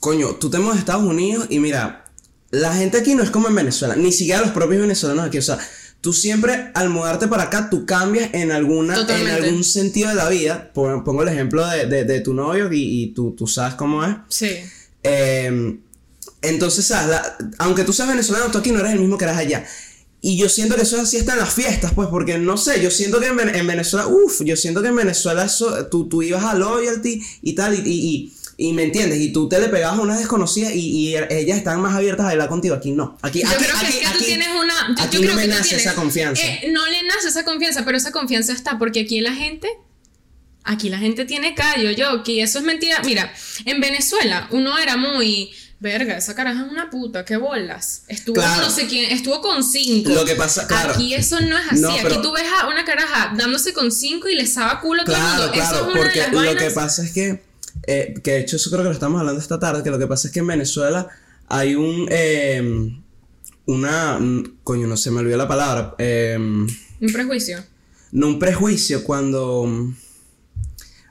[0.00, 2.04] coño, tú te mueves a Estados Unidos y mira,
[2.50, 5.42] la gente aquí no es como en Venezuela, ni siquiera los propios venezolanos aquí, o
[5.42, 5.58] sea,
[6.06, 9.48] tú siempre al mudarte para acá, tú cambias en alguna, en Totalmente.
[9.48, 10.70] algún sentido de la vida.
[10.72, 14.04] Pon- Pongo el ejemplo de, de- de tu novio y, y tú, tú sabes cómo
[14.04, 14.14] es.
[14.28, 14.50] Sí.
[15.02, 15.78] Eh,
[16.42, 17.08] entonces, ¿sabes?
[17.08, 19.66] La- aunque tú seas venezolano, tú aquí no eres el mismo que eras allá.
[20.20, 22.80] Y yo siento que eso es así hasta en las fiestas, pues, porque no sé,
[22.80, 26.22] yo siento que en, en Venezuela, uff, yo siento que en Venezuela eso, tú, tú
[26.22, 29.68] ibas a loyalty y tal, y, y, y- y me entiendes, y tú te le
[29.68, 30.78] pegabas a unas desconocidas y,
[31.10, 32.74] y ellas estaban más abiertas a bailar contigo.
[32.74, 33.18] Aquí no.
[33.22, 34.74] Aquí, Yo aquí, creo que aquí, es que tú aquí- tienes una.
[34.96, 36.42] Yo, aquí yo no creo me que tú nace tienes- esa confianza.
[36.42, 39.68] Eh, no le nace esa confianza, pero esa confianza está porque aquí la gente.
[40.68, 43.00] Aquí la gente tiene callo, yo, aquí eso es mentira.
[43.04, 43.32] Mira,
[43.66, 45.50] en Venezuela uno era muy.
[45.78, 48.04] Verga, esa caraja es una puta, qué bolas.
[48.08, 48.62] Estuvo Claro.
[48.62, 50.10] no sé quién, estuvo con cinco.
[50.10, 50.94] Lo que pasa, claro.
[50.94, 51.82] Aquí eso no es así.
[51.82, 55.02] No, pero- Aquí tú ves a una caraja dándose con cinco y le sabe culo
[55.02, 55.52] a todo el Claro, mundo.
[55.52, 57.42] claro, eso es una porque de las lo que pasa es que,
[57.86, 60.06] eh, que de hecho eso creo que lo estamos hablando esta tarde, que lo que
[60.06, 61.08] pasa es que en Venezuela
[61.48, 62.92] hay un, eh,
[63.66, 67.64] una, mm, coño, no se me olvidó la palabra, eh, Un prejuicio.
[68.12, 69.92] no un prejuicio cuando,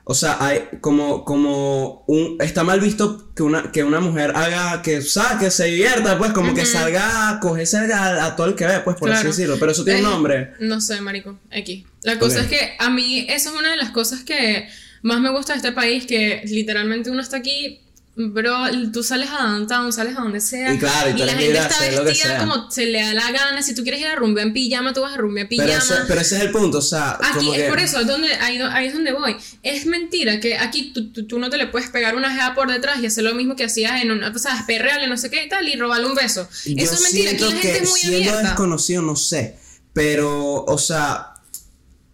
[0.04, 4.80] o sea, hay como, como un, está mal visto que una, que una mujer haga,
[4.82, 5.38] que, ¿sabes?
[5.38, 8.80] Que se divierta, pues, como que salga a cogerse a, a todo el que ve,
[8.84, 9.18] pues, por Claro.
[9.18, 10.52] así decirlo, pero eso tiene un nombre.
[10.60, 11.38] No sé, marico.
[11.50, 11.84] X.
[12.02, 14.68] La cosa es que a mí eso es una de las cosas que
[15.06, 17.80] más me gusta de este país, que literalmente uno está aquí,
[18.18, 18.56] bro,
[18.94, 20.72] tú sales a downtown, sales a donde sea.
[20.72, 23.62] Y claro, y tú la gente está vestida como se le da la gana.
[23.62, 25.84] Si tú quieres ir a rumbear en pijama, tú vas a rumbear en Pero, pijama.
[25.84, 28.06] ese, pero ese es el punto, o sea, Aquí como es que- por eso, es
[28.06, 29.36] donde, ahí, ahí es donde voy.
[29.62, 32.70] Es mentira que aquí tú, tú- tú no te le puedes pegar una jeva por
[32.72, 35.44] detrás y hacer lo mismo que hacías en una, o sea, perrearle, no sé qué
[35.44, 36.48] y tal, y robarle un beso.
[36.64, 38.42] Yo eso es mentira, aquí la gente que es muy siendo abierta.
[38.42, 39.56] desconocido, no sé.
[39.92, 41.34] Pero, o sea,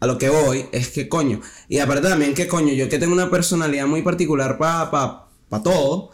[0.02, 1.40] a lo que voy es que coño.
[1.68, 5.62] Y aparte también que coño, yo que tengo una personalidad muy particular para pa, pa
[5.62, 6.10] todo.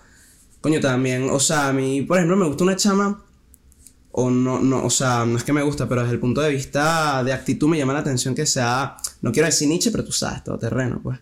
[0.60, 3.24] Coño, también, o sea, a mí, por ejemplo, me gusta una chama.
[4.12, 6.50] O no, no, o sea, no es que me gusta, pero desde el punto de
[6.50, 10.12] vista de actitud me llama la atención que sea, no quiero decir Nietzsche, pero tú
[10.12, 11.18] sabes, todo terreno, pues.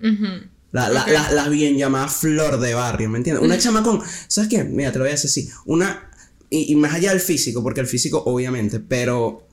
[0.72, 1.08] La, la, Ok.
[1.08, 3.44] la, la bien llamada flor de barrio, ¿me entiendes?
[3.44, 4.00] Una chama con.
[4.26, 4.64] ¿Sabes qué?
[4.64, 5.48] Mira, te lo voy a decir así.
[5.66, 6.10] Una.
[6.50, 9.45] Y, y más allá del físico, porque el físico, obviamente, pero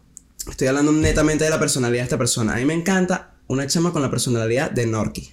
[0.50, 2.54] estoy hablando netamente de la personalidad de esta persona.
[2.54, 5.32] A mí me encanta una chama con la personalidad de Norky.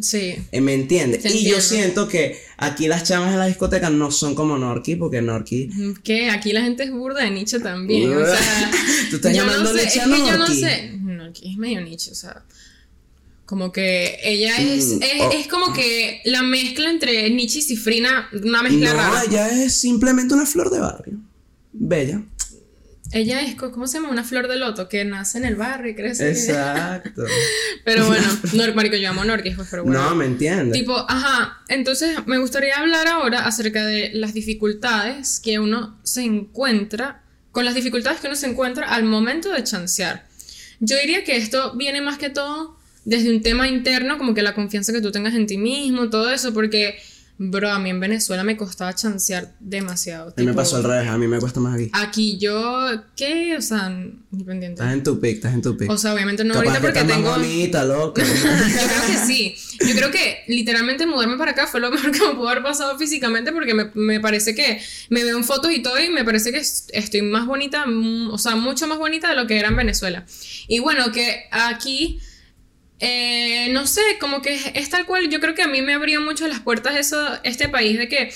[0.00, 0.34] Sí.
[0.50, 1.24] Eh, ¿Me entiendes?
[1.32, 5.22] Y yo siento que aquí las chamas de la discoteca no son como Norky, porque
[5.22, 5.70] Norky.
[6.02, 8.12] Que aquí la gente es burda de nicho también.
[8.12, 8.70] O sea,
[9.10, 10.60] Tú estás yo no llamando sé, a que yo no Norky.
[10.60, 10.92] sé.
[11.00, 12.42] No, aquí es medio nicho, o sea.
[13.46, 15.30] Como que ella es, Mm, es, oh.
[15.32, 19.22] es como que la mezcla entre Nietzsche y Cifrina, una mezcla No, rara.
[19.28, 21.18] ella es simplemente una flor de barrio.
[21.72, 22.22] Bella.
[23.14, 24.10] Ella es, ¿cómo se llama?
[24.10, 26.28] Una flor de loto que nace en el barrio y crece.
[26.30, 27.22] Exacto.
[27.84, 30.02] Pero bueno, Nor, marico, yo amo Norquis, pues, pero bueno.
[30.02, 30.72] No, ¿me entiendes?
[30.76, 37.22] Tipo, ajá, entonces me gustaría hablar ahora acerca de las dificultades que uno se encuentra,
[37.52, 40.26] con las dificultades que uno se encuentra al momento de chancear.
[40.80, 44.54] Yo diría que esto viene más que todo desde un tema interno, como que la
[44.54, 46.98] confianza que tú tengas en ti mismo, todo eso, porque,
[47.36, 50.32] bro, a mí en Venezuela me costaba chancear demasiado.
[50.36, 51.90] a mí me pasó al revés, a mí me cuesta más aquí.
[51.92, 53.56] Aquí yo, ¿qué?
[53.56, 53.88] O sea,
[54.32, 54.80] independiente.
[54.82, 55.90] Estás en tu pick, estás en tu pick.
[55.90, 57.30] O sea, obviamente no Capaz ahorita que porque tengo...
[57.30, 58.20] más bonita, loco.
[58.20, 59.54] Yo creo que sí.
[59.80, 62.96] Yo creo que literalmente mudarme para acá fue lo mejor que me pudo haber pasado
[62.98, 66.52] físicamente porque me, me parece que me veo en fotos y todo y me parece
[66.52, 69.68] que es- estoy más bonita, mm, o sea, mucho más bonita de lo que era
[69.68, 70.24] en Venezuela.
[70.68, 72.20] Y bueno, que aquí,
[73.00, 76.20] eh, no sé, como que es, tal cual, yo creo que a mí me abrió
[76.20, 78.32] mucho las puertas eso, este país de que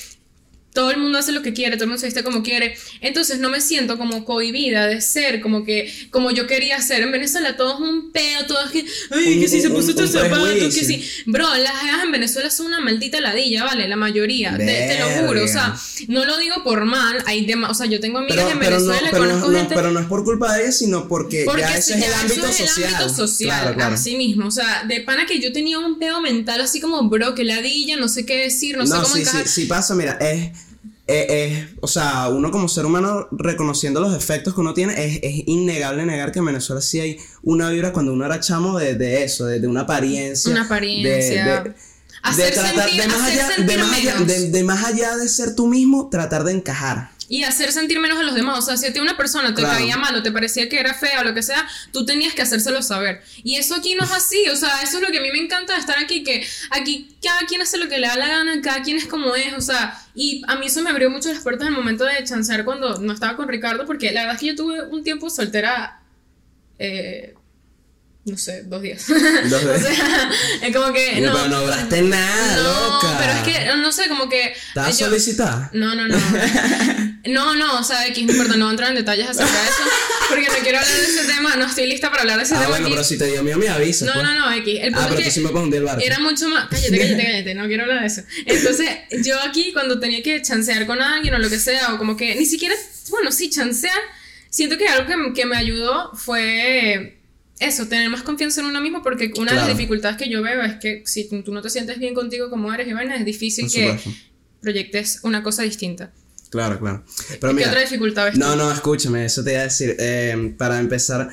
[0.79, 2.77] todo el mundo hace lo que quiere, todo el mundo se viste como quiere.
[3.01, 7.03] Entonces no me siento como cohibida de ser como que, como yo quería ser.
[7.03, 9.91] En Venezuela todo es un peo, todo es que, ay, Un- que si se puso
[9.91, 11.05] estos zapatos, que si.
[11.27, 13.89] Bro, las jevas en Venezuela son una maldita ladilla, ¿vale?
[13.89, 14.57] La mayoría.
[14.57, 15.43] Te, te lo juro.
[15.45, 15.75] O sea,
[16.07, 17.25] no lo digo por mal.
[17.27, 19.51] Hay dema- o sea, yo tengo amigas Pero, en pero, no, Venezuela, pero, no, conozco
[19.51, 19.75] no- gente.
[19.75, 22.15] pero no es por culpa de ella, sino porque, Porque ya ese si es el
[22.15, 22.95] ámbito es el social.
[22.95, 23.95] ámbito social, Claro, claro.
[23.97, 24.47] así mismo.
[24.47, 27.97] O sea, de pana que yo tenía un pedo mental así como, bro, que ladilla,
[27.97, 29.49] no sé qué decir, no, sé cómo sí, encajar.
[29.49, 30.51] sí, sí pasa, mira, es,
[31.09, 35.21] es, es- o sea, uno como ser humano reconociendo los defectos que uno tiene, es,
[35.23, 38.95] es innegable negar que en Venezuela sí hay una vibra cuando uno era chamo de,
[38.95, 40.51] de eso, de, de una apariencia.
[40.51, 41.63] Una de- apariencia.
[41.65, 41.75] de-
[42.23, 45.29] Hacer de tratar, sentir- de más allá, de más allá, de- de más allá de
[45.29, 47.11] ser tú mismo, tratar de encajar.
[47.31, 48.59] Y hacer sentir menos a los demás.
[48.59, 49.77] O sea, si a ti una persona te Claro.
[49.79, 52.41] caía mal o te parecía que era fea o lo que sea, tú tenías que
[52.41, 53.23] hacérselo saber.
[53.45, 54.49] Y eso aquí no es así.
[54.49, 57.15] O sea, eso es lo que a mí me encanta de estar aquí, que aquí
[57.23, 59.53] cada quien hace lo que le da la gana, cada quien es como es.
[59.53, 62.25] O sea, y a mí eso me abrió mucho las puertas en el momento de
[62.25, 65.29] chancear cuando no estaba con Ricardo, porque la verdad es que yo tuve un tiempo
[65.29, 66.01] soltera.
[66.79, 67.35] eh,
[68.29, 69.05] no sé, dos días.
[69.09, 69.83] Dos o días.
[69.83, 70.31] sea,
[70.63, 71.21] es como que.
[71.21, 73.17] No, pero no duraste nada, no, loca.
[73.19, 74.53] pero es que, no sé, como que.
[74.69, 75.71] ¿Estabas yo- solicitada?
[75.73, 76.17] No, no, no.
[77.27, 79.69] No, no, o sea, X no importa, no voy a entrar en detalles acerca de
[79.69, 79.83] eso.
[80.31, 82.59] Porque no quiero hablar de ese tema, no estoy lista para hablar de ese Ah,
[82.61, 82.95] tema bueno, aquí.
[82.95, 84.07] pero si te dio miedo, me avisas.
[84.07, 84.25] No, pues.
[84.25, 84.79] no, no, X.
[84.81, 86.03] El punto Ah, pero es tú que sí me hundir el barco.
[86.03, 86.69] era mucho más.
[86.71, 88.23] Cállate, cállate, cállate, no quiero hablar de eso.
[88.47, 88.89] Entonces,
[89.25, 92.35] yo aquí, cuando tenía que chancear con alguien o lo que sea, o como que
[92.37, 92.75] ni siquiera,
[93.11, 93.99] bueno, sí, chancear,
[94.49, 97.18] siento que algo que, que me ayudó fue
[97.61, 99.69] eso, tener más confianza en uno mismo, porque una de Claro.
[99.69, 102.73] las dificultades que yo veo es que si tú no te sientes bien contigo como
[102.73, 104.11] eres y vaina, es difícil Por que supuesto.
[104.61, 106.13] proyectes una cosa distinta.
[106.51, 107.05] Claro, claro.
[107.41, 108.41] Pero ¿Qué mira, otra dificultad ves tú?
[108.41, 109.97] No, no, escúchame, eso te iba a decir.
[109.99, 111.29] eh, para empezar,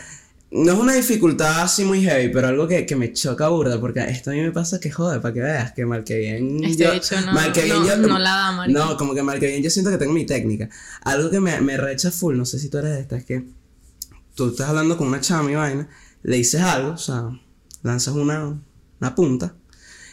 [0.52, 4.02] no es una dificultad así muy heavy, pero algo que, que me choca burda, porque
[4.02, 6.64] esto a mí me pasa que jode, para que veas, que mal que bien.
[6.66, 8.78] Este yo, bicho no- mal que bien no- yo- no la da, marico.
[8.80, 10.70] No, como que mal que bien yo siento que tengo mi técnica.
[11.04, 13.44] Algo que me, me recha full, no sé si tú eres de esta, es que
[14.36, 15.88] tú estás hablando con una chama y vaina,
[16.28, 17.30] le dices algo, o sea,
[17.84, 18.60] lanzas una,
[19.00, 19.56] una punta,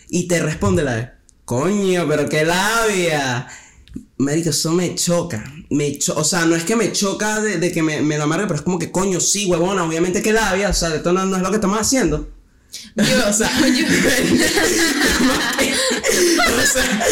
[0.09, 1.11] y te responde la de,
[1.45, 3.47] coño, pero qué labia.
[4.19, 5.43] Marico, eso me choca.
[5.71, 8.25] Me cho- o sea, no es que me choca de, de que me, me lo
[8.25, 10.69] amargue, pero es como que coño, sí, huevona, obviamente que labia.
[10.71, 12.31] O sea, esto no, no es lo que estamos haciendo.
[12.97, 13.87] Yo, o sea, yo-
[16.63, 17.07] o sea,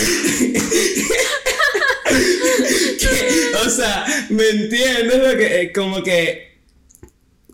[2.99, 6.51] que- o sea, ¿me entiendes lo que eh, como que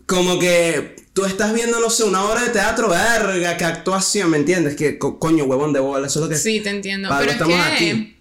[0.05, 4.37] como que tú estás viendo no sé una obra de teatro, verga, qué actuación, ¿me
[4.37, 4.75] entiendes?
[4.75, 7.09] Que co- coño, huevón de bola, eso es lo que sí, te entiendo.
[7.09, 7.43] Pero algo es que.
[7.53, 8.17] estamos aquí.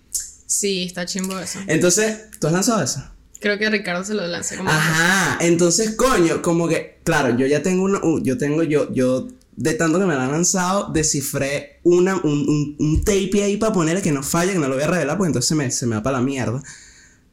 [0.47, 1.59] Sí, está chimbo eso.
[1.67, 3.13] Entonces, ¿tú has lanzado esa?
[3.39, 4.71] Creo que Ricardo se lo lanza como.
[4.71, 9.29] Ajá, entonces, coño, como que, claro, yo ya tengo una, un- yo tengo, yo, yo,
[9.57, 13.75] de tanto que me la han lanzado, descifré una, un, un, un tape ahí para
[13.75, 15.85] ponerle que no falle, que no lo voy a revelar, porque entonces se me, se
[15.85, 16.63] me va para la mierda.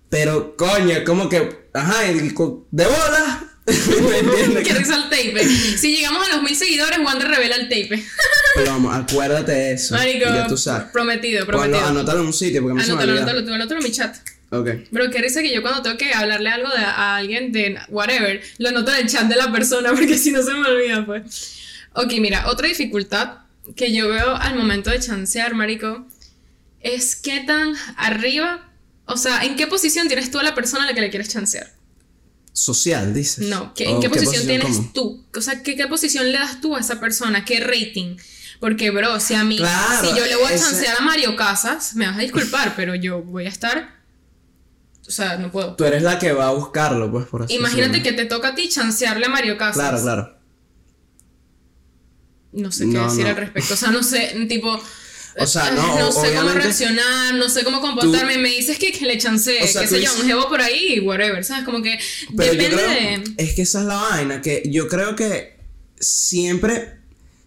[0.10, 3.53] Pero, coño, como que, ajá, el de bola,
[4.64, 5.48] Qué risa el tape.
[5.78, 8.04] Si llegamos a los mil seguidores, Wander revela el tape.
[8.56, 9.96] Pero vamos, acuérdate de eso.
[9.96, 10.90] Marico, ya tú sabes.
[10.92, 11.86] prometido, prometido.
[11.86, 14.16] anótalo en un sitio, porque me Anótalo, anótalo, tú, anótalo en mi chat.
[14.50, 14.70] Ok.
[14.92, 18.42] Pero qué risa que yo cuando tengo que hablarle algo de, a alguien de whatever,
[18.58, 21.58] lo anoto en el chat de la persona porque si no se me olvida, pues.
[21.94, 23.38] Ok, mira, otra dificultad
[23.76, 26.06] que yo veo al momento de chancear, marico,
[26.82, 28.70] es qué tan arriba,
[29.06, 31.30] o sea, ¿en qué posición tienes tú a la persona a la que le quieres
[31.30, 31.72] chancear?
[32.54, 33.48] Social, dices.
[33.48, 34.92] No, ¿qué- ¿O ¿en qué, posición, tienes cómo?
[34.94, 35.26] tú?
[35.36, 37.44] O sea, ¿qué, ¿qué posición le das tú a esa persona?
[37.46, 38.16] ¿Qué rating?
[38.60, 41.36] Porque, bro, si a mí, Claro, si yo le voy a ese- chancear a Mario
[41.36, 43.96] Casas, me vas a disculpar, pero yo voy a estar,
[45.08, 45.76] o sea, no puedo.
[45.76, 48.12] Tú eres la que va a buscarlo, pues, por así Imagínate decirlo.
[48.18, 49.76] que te toca a ti chancearle a Mario Casas.
[49.76, 50.38] Claro, claro.
[52.52, 53.30] No sé qué No, decir no.
[53.32, 53.74] al respecto.
[53.74, 54.80] O sea, no sé, tipo.
[55.40, 58.38] O sea, no, no sé cómo reaccionar, no sé cómo comportarme.
[58.38, 60.62] Me dices que, que le chancee, O sea, qué tú sé yo, un jevo por
[60.62, 61.66] ahí, whatever, ¿sabes?
[61.66, 61.98] Como que
[62.38, 63.34] Pero yo depende creo, de.
[63.44, 65.58] es que esa es la vaina, que yo creo que
[66.00, 67.00] siempre,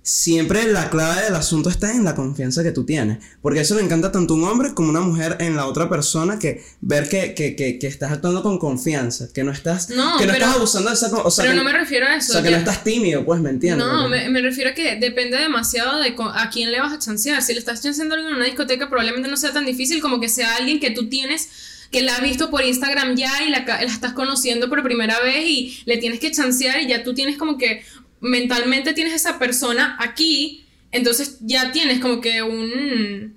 [0.06, 3.18] siempre la clave del asunto está en la confianza que tú tienes.
[3.42, 5.88] Porque eso le encanta tanto a un hombre como a una mujer en la otra
[5.88, 10.16] persona, que ver que, que, que, que estás actuando con confianza, que no estás, No,
[10.16, 12.14] que no pero- estás abusando de esa o sea, Pero que, no me refiero a
[12.14, 12.32] o eso.
[12.34, 13.84] sea, que no estás tímido, pues, ¿me entiendes?
[13.84, 17.42] No, me, me refiero a que depende demasiado de a quién le vas a chancear.
[17.42, 20.20] Si le estás chanceando a alguien en una discoteca, probablemente no sea tan difícil como
[20.20, 21.48] que sea alguien que tú tienes,
[21.90, 25.44] que la has visto por Instagram ya y la, la estás conociendo por primera vez
[25.48, 27.84] y le tienes que chancear y ya tú tienes como que
[28.20, 33.34] mentalmente tienes esa persona aquí, entonces ya tienes como que un...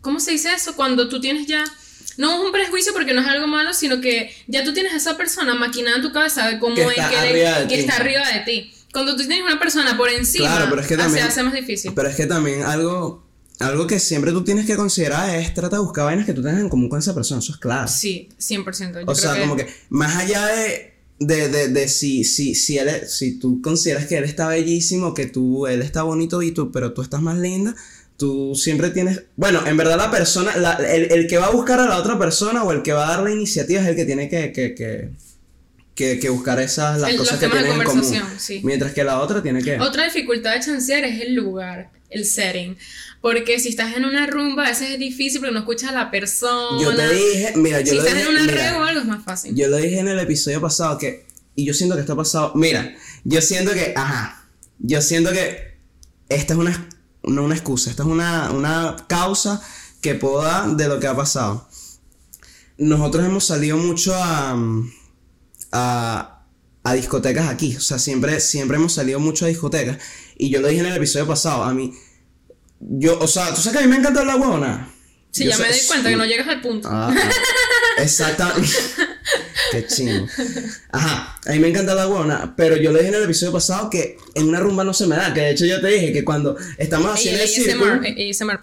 [0.00, 0.76] ¿Cómo se dice eso?
[0.76, 1.64] Cuando tú tienes ya...
[2.16, 4.96] No es un prejuicio porque no es algo malo, sino que ya tú tienes a
[4.96, 7.68] esa persona maquinada en tu cabeza de cómo Que es está que, le- arriba de
[7.68, 7.80] que ti.
[7.80, 8.72] está arriba de ti.
[8.92, 11.54] Cuando tú tienes una persona por encima, Claro, pero es que se también- hace más
[11.54, 11.92] difícil.
[11.94, 13.24] Pero es que también algo,
[13.60, 16.60] algo que siempre tú tienes que considerar es trata de buscar vainas que tú tengas
[16.60, 17.86] en común con esa persona, eso es claro.
[17.86, 18.94] Sí, 100%.
[18.94, 22.78] Yo O creo sea, como que más allá de, de, de, de si, si, si,
[22.78, 26.70] él si tú consideras que él está bellísimo, que tú, él está bonito y tú,
[26.70, 27.74] pero tú estás más linda,
[28.16, 31.80] tú siempre tienes, bueno, en verdad la persona, la- el, el que va a buscar
[31.80, 34.04] a la otra persona o el que va a dar la iniciativa es el que
[34.04, 35.10] tiene que, que, que,
[35.94, 38.04] que, que buscar esas, las El- cosas que tienen en común.
[38.38, 38.60] sí.
[38.62, 39.78] Mientras que la otra tiene que...
[39.80, 42.76] Otra dificultad de chancear es el lugar, el setting.
[43.20, 46.10] Porque si estás en una rumba, a veces es difícil porque no escuchas a la
[46.10, 46.82] persona.
[46.82, 49.00] Yo te dije, mira, yo si lo estás dije, en una mira, red o algo
[49.00, 49.54] es más fácil.
[49.54, 51.26] Yo lo dije en el episodio pasado que.
[51.54, 52.52] Y yo siento que esto ha pasado.
[52.54, 52.94] Mira,
[53.24, 53.92] yo siento que.
[53.96, 54.46] Ajá.
[54.78, 55.78] Yo siento que.
[56.28, 56.88] Esta es una.
[57.24, 57.90] No una excusa.
[57.90, 59.60] Esta es una, una causa
[60.00, 61.68] que puedo dar de lo que ha pasado.
[62.76, 64.56] Nosotros hemos salido mucho a.
[65.72, 66.44] a.
[66.84, 67.74] a discotecas aquí.
[67.76, 69.98] O sea, siempre, siempre hemos salido mucho a discotecas.
[70.38, 71.64] Y yo lo dije en el episodio pasado.
[71.64, 71.92] A mí.
[72.80, 74.88] Yo, o sea, tú sabes que a mí me encanta la huevona.
[75.32, 76.88] sí, Yo ya me di cuenta que no llegas al punto.
[76.90, 77.30] Ah, ah.
[78.02, 78.68] Exactamente.
[79.72, 80.26] Qué chingo.
[80.92, 83.90] Ajá, a mí me encanta la guana, pero yo le dije en el episodio pasado
[83.90, 86.24] que en una rumba no se me da, que de hecho yo te dije que
[86.24, 87.94] cuando estamos haciendo el círculo...
[87.94, 88.60] ASMR.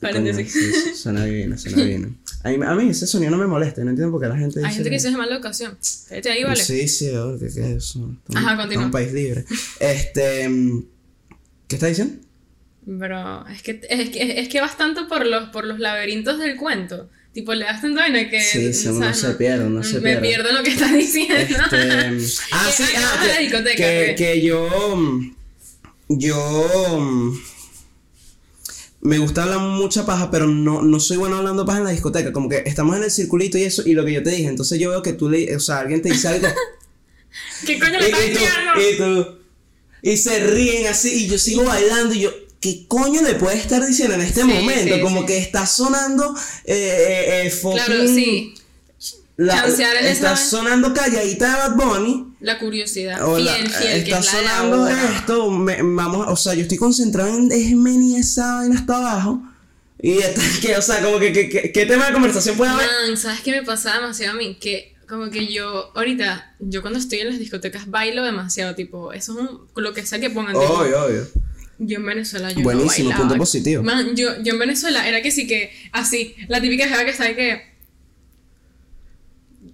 [0.00, 0.52] Paréntesis.
[0.52, 2.14] Sí, sí, suena divino, suena divino.
[2.44, 4.60] A mí, a mí ese sonido no me molesta, no entiendo por qué la gente
[4.60, 4.68] dice...
[4.68, 5.78] Hay gente que dice es mala educación.
[6.10, 6.62] Este ahí vale.
[6.62, 8.14] Sí, sí, ¿qué, qué es eso?
[8.34, 8.84] Ajá, continúa.
[8.84, 9.44] un país libre.
[9.80, 10.50] Este...
[11.66, 12.22] ¿Qué estás diciendo?
[12.82, 16.56] Bro, es que, es que, es que vas tanto por los, por los laberintos del
[16.56, 17.08] cuento.
[17.32, 18.40] Tipo, le das tanto vaina que.
[18.40, 20.20] Sí, sí, uno se pierde, uno se me pierde.
[20.20, 21.34] pierdo en lo que estás diciendo.
[21.34, 21.76] Este,
[22.52, 25.20] ah, sí, Ah, ah, que, discoteca, que, que yo.
[26.10, 27.34] Yo.
[29.04, 32.32] Me gusta hablar mucha paja, pero no, no soy bueno hablando paja en la discoteca.
[32.32, 34.48] Como que estamos en el circulito y eso, y lo que yo te dije.
[34.48, 35.54] Entonces yo veo que tú le.
[35.54, 36.48] O sea, alguien te dice algo.
[37.66, 39.38] ¿Qué coño le estás diciendo?
[40.02, 40.10] y.
[40.10, 42.30] Y se ríen así, y yo sigo bailando, y yo.
[42.60, 44.94] ¿Qué coño le puede estar diciendo en este Sí, momento?
[44.94, 45.26] sí, como sí.
[45.26, 46.34] que está sonando.
[46.64, 48.54] Eh, eh, eh, Claro, sí.
[49.36, 49.66] la-
[50.00, 52.33] está sonando calladita de Bad Bunny.
[52.44, 53.26] La curiosidad.
[53.26, 55.12] O la- fiel, fiel, que está es la de sonando ahora.
[55.16, 57.50] esto, me- vamos, o sea, yo estoy concentrado en
[58.16, 59.42] esa vaina hasta abajo.
[60.02, 62.86] Y está, que, o sea, como que, que- que- ¿qué tema de conversación puede haber?
[63.08, 64.56] Man, ¿sabes qué me pasa demasiado a mí?
[64.60, 69.32] Que como que yo, ahorita, yo cuando estoy en las discotecas bailo demasiado, tipo, eso
[69.32, 71.26] es un, lo que sea que pongan, tipo, Obvio, obvio.
[71.78, 73.20] yo en Venezuela yo Buenísimo, no bailaba.
[73.28, 73.82] punto positivo.
[73.82, 77.24] Man, yo, yo en Venezuela era que sí que, así, la típica jeva que está
[77.24, 77.73] ahí que...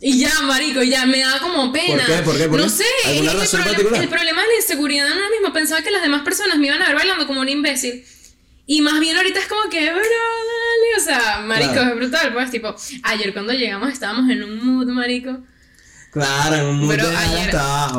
[0.02, 2.04] Y ya, marico, ya, me daba como pena.
[2.06, 2.22] ¿Por qué?
[2.22, 2.48] ¿Por qué?
[2.48, 2.70] ¿Por no qué?
[2.70, 6.22] sé, ¿Alguna es el, el problema de la inseguridad uno mismo, pensaba que las demás
[6.22, 8.02] personas me iban a ver bailando como un imbécil.
[8.66, 11.90] Y más bien ahorita es como que, bro, dale, o sea, marico, Claro.
[11.90, 15.38] es brutal, pues, tipo, ayer cuando llegamos estábamos en un mood, marico.
[16.12, 17.56] Claro, en un mundo Pero de ayer,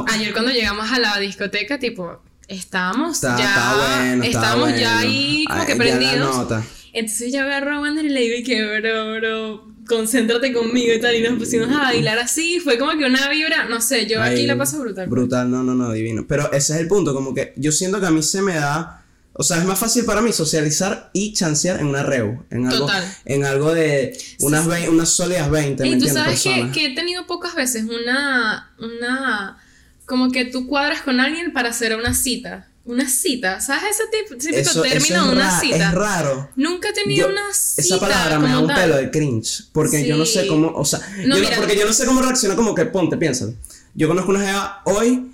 [0.10, 4.78] ayer cuando llegamos a la discoteca, tipo, estábamos Está, ya, está bueno, está estábamos bueno.
[4.82, 6.48] ya ahí como Ay, que prendidos.
[6.94, 11.00] Entonces yo agarro a Wander y le digo, y que bro, bro, concéntrate conmigo y
[11.00, 14.22] tal, y nos pusimos a bailar así, fue como que una vibra, no sé, yo
[14.22, 15.08] aquí la paso brutal.
[15.08, 16.26] Brutal, no, no, no, divino.
[16.28, 19.04] Pero ese es el punto, como que yo siento que a mí se me da.
[19.34, 22.44] O sea, es más fácil para mí socializar y chancear en una reu.
[22.50, 23.15] En algo, Total.
[23.26, 26.41] en algo de unas, unas sólidas 20, ¿me Y tú entiendes?
[26.41, 29.58] sabes que, que he tenido pocas veces una, una,
[30.06, 32.67] como que tú cuadras con alguien para hacer una cita.
[32.84, 35.76] Una cita, ¿sabes ese tipo, típico Eso- eso término es una cita?
[35.89, 36.50] Es raro.
[36.56, 37.82] Nunca he tenido Yo- una cita.
[37.82, 39.65] esa palabra me da un pelo de cringe.
[39.72, 40.72] Porque yo no sé cómo.
[40.76, 43.54] O sea, No, yo no- porque yo no sé cómo reacciona, como que ponte, piénsalo.
[43.94, 45.28] Yo conozco una jeva hoy.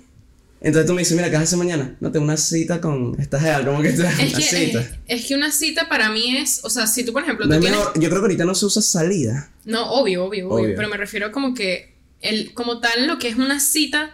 [0.60, 1.96] Entonces tú me dices, mira, ¿qué hacer mañana?
[2.00, 4.80] No, tengo una cita con esta jeva, como que una Es que, cita.
[4.80, 7.50] es, es que una cita para mí es, o sea, si tú, por ejemplo, No
[7.52, 7.78] tú es tienes...
[7.78, 9.50] mejor- yo creo que ahorita no se usa salida.
[9.64, 10.74] No, obvio, obvio, obvio, Obvio.
[10.76, 14.10] pero me refiero como que, el, como tal, lo que es una cita,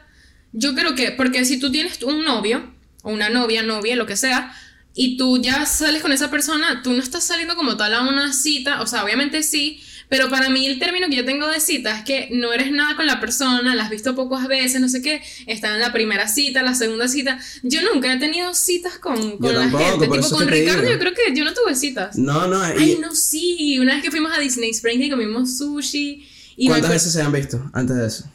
[0.52, 2.73] yo creo que, porque si tú tienes un novio,
[3.04, 4.52] o una novia, novia, lo que sea,
[4.94, 8.32] y tú ya sales con esa persona, tú no estás saliendo como tal a una
[8.32, 11.98] cita, o sea, obviamente sí, pero para mí el término que yo tengo de cita
[11.98, 15.02] es que no eres nada con la persona, la has visto pocas veces, no sé
[15.02, 17.38] qué, está en la primera cita, la segunda cita.
[17.62, 20.92] Yo nunca he tenido citas con, con la tampoco, gente, tipo con Ricardo, digo.
[20.92, 22.16] yo creo que yo no tuve citas.
[22.16, 22.64] No, no.
[22.78, 23.78] Y Ay, no, sí.
[23.80, 26.28] Una vez que fuimos a Disney Springs y comimos sushi.
[26.56, 28.30] Y ¿Cuántas veces se han visto antes de eso?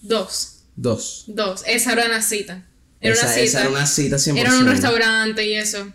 [0.00, 0.62] Dos.
[0.74, 1.24] Dos.
[1.28, 1.62] Dos.
[1.66, 2.66] Esa era una cita.
[3.02, 3.44] Era esa, una cita.
[3.44, 4.38] esa era una cita 100%.
[4.38, 5.92] Era en un restaurante y eso.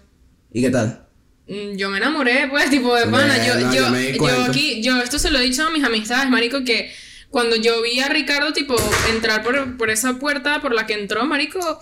[0.53, 1.07] ¿Y qué tal?
[1.47, 3.37] Mm, Yo me enamoré, pues, tipo de pana.
[3.45, 6.29] Yo, Bueno, yo, yo yo aquí, yo esto se lo he dicho a mis amistades,
[6.29, 6.91] marico, que
[7.29, 8.75] cuando yo vi a Ricardo, tipo,
[9.09, 11.79] entrar por, por esa puerta por la que entró, marico,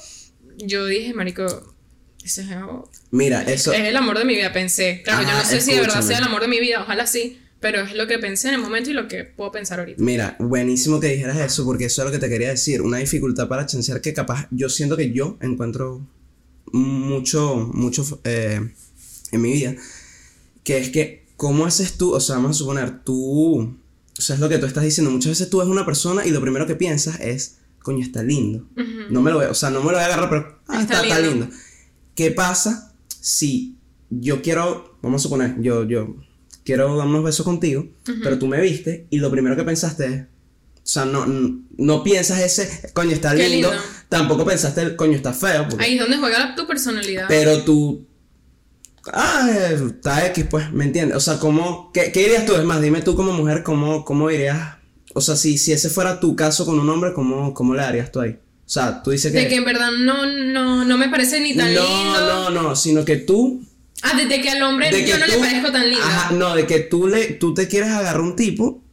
[0.58, 1.76] yo dije, marico,
[2.24, 2.48] ese es,
[3.12, 3.72] Mira, eso.
[3.74, 5.02] es el amor de mi vida, pensé.
[5.04, 6.08] Claro, yo Ah, no sé si de verdad escúchame.
[6.08, 8.62] sea el amor de mi vida, ojalá sí, pero es lo que pensé en el
[8.62, 10.02] momento y lo que puedo pensar ahorita.
[10.04, 12.82] Mira, buenísimo que dijeras eso, porque eso es lo que te quería decir.
[12.82, 16.06] Una dificultad para chancear que capaz yo siento que yo encuentro
[16.72, 18.62] mucho, mucho eh,
[19.32, 19.76] en mi vida.
[20.64, 22.14] Que es que, ¿cómo haces tú?
[22.14, 23.78] O sea, vamos a suponer, tú.
[24.18, 25.12] O sea, es lo que tú estás diciendo.
[25.12, 28.68] Muchas veces tú ves una persona y lo primero que piensas es, coño, está lindo.
[29.10, 30.96] No me lo voy, o sea, no me lo voy a agarrar, pero ah, Está
[30.96, 31.46] está, está lindo.
[31.46, 31.58] lindo.
[32.16, 33.78] ¿Qué pasa si
[34.10, 36.16] yo quiero, vamos a suponer, yo, yo
[36.66, 37.88] quiero dar unos besos contigo,
[38.24, 42.04] pero tú me viste y lo primero que pensaste es, o sea, no, no, no
[42.04, 43.84] piensas ese, coño, está lindo, lindo.
[44.10, 47.26] tampoco pensaste el coño, está feo, porque- Ahí es donde juega la- tu personalidad.
[47.28, 48.06] pero tú,
[49.14, 51.18] ah, eh, está X, pues, ¿me entiendes?
[51.18, 52.56] O sea, ¿cómo, qué, qué dirías tú?
[52.56, 54.76] Es más, dime tú como mujer, ¿cómo, cómo dirías?
[55.14, 58.12] O sea, si, si ese fuera tu caso con un hombre, ¿cómo, cómo le harías
[58.12, 58.32] tú ahí?
[58.32, 59.40] O sea, tú dices que...
[59.40, 62.50] de que en verdad no, no, no me parece ni tan no, lindo.
[62.50, 63.64] no, no, sino que tú
[64.02, 66.06] Ah, desde que al hombre de yo no le tú- parezco tan linda.
[66.06, 68.84] Ajá, no, de que tú le tú te quieres agarrar un tipo,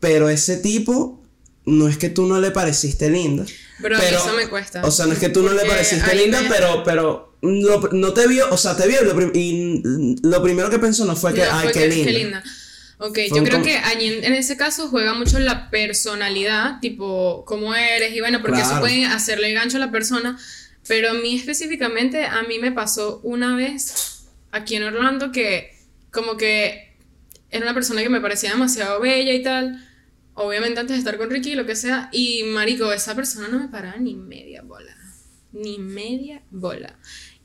[0.00, 1.22] pero ese tipo
[1.64, 3.44] no es que tú no le pareciste linda.
[3.78, 4.84] Bro, mí eso me cuesta.
[4.84, 7.88] O sea, no es que tú no le Porque pareciste linda, me- pero pero lo-
[7.92, 9.82] no te vio, o sea, te vio lo y
[10.22, 12.04] lo primero que pensó no fue que No, ay, fue qué que- linda.
[12.12, 12.44] qué linda.
[12.98, 16.78] Ok, Fue yo creo com- que allí en, en ese caso juega mucho la personalidad,
[16.80, 18.82] tipo cómo eres y bueno, porque eso Claro.
[18.82, 20.38] puede hacerle gancho a la persona,
[20.86, 24.11] pero a mí específicamente, a mí me pasó una vez
[24.52, 25.76] aquí en Orlando que
[26.12, 26.96] como que
[27.50, 29.86] era una persona que me parecía demasiado bella y tal,
[30.34, 33.68] obviamente antes de estar con Ricky, lo que sea, y marico, esa persona no me
[33.68, 34.96] paraba ni media bola,
[35.52, 36.98] ni media bola.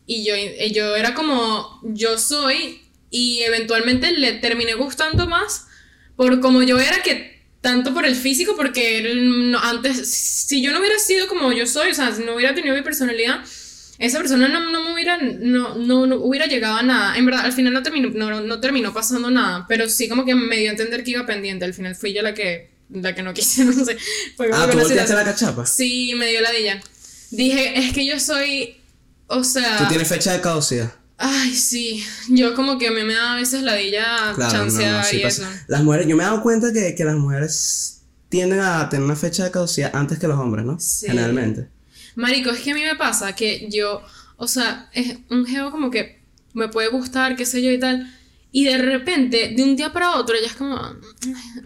[0.05, 0.33] Y yo,
[0.71, 5.67] yo era como, yo soy, y eventualmente le terminé gustando más
[6.15, 9.05] por como yo era que tanto por el físico, porque
[9.61, 12.75] antes, si yo no hubiera sido como yo soy, o sea, si no hubiera tenido
[12.75, 13.43] mi personalidad,
[13.99, 17.17] esa persona no, no me hubiera, no, no, no hubiera llegado a nada.
[17.17, 20.35] En verdad, al final no terminó, no, no terminó pasando nada, pero sí como que
[20.35, 21.65] me dio a entender que iba pendiente.
[21.65, 23.97] Al final fui yo la que, la que no quise, no sé.
[24.35, 25.65] Fue Ah, tú volteaste la cachapa.
[25.65, 26.81] Sí, me dio la dilla.
[27.31, 28.77] Dije, es que yo soy,
[29.27, 29.77] o sea...
[29.79, 30.93] Tú tienes fecha de caducidad.
[31.17, 32.05] Ay, sí.
[32.29, 35.41] Yo como que me, me da a veces la dilla Claro, chancear sí y pasa.
[35.51, 35.61] eso.
[35.67, 39.15] Las mujeres, yo me he dado cuenta que, que las mujeres tienden a tener una
[39.15, 40.79] fecha de caducidad antes que los hombres, ¿no?
[40.79, 41.07] Sí.
[41.07, 41.69] Generalmente.
[42.17, 44.01] Marico, es que a mí me pasa que yo,
[44.37, 46.19] o sea, es un geo como que
[46.53, 48.11] me puede gustar, qué sé yo y tal.
[48.51, 50.95] Y de repente, de un día para otro, ya es como, "Ay,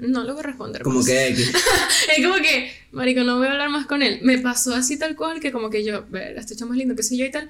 [0.01, 0.81] no le voy a responder.
[0.83, 1.05] Como más".
[1.05, 1.29] que.
[2.17, 4.19] Es como que, Marico, no voy a hablar más con él.
[4.23, 7.03] Me pasó así tal cual que como que yo, ver, este chamo es lindo, qué
[7.03, 7.49] sé yo y tal.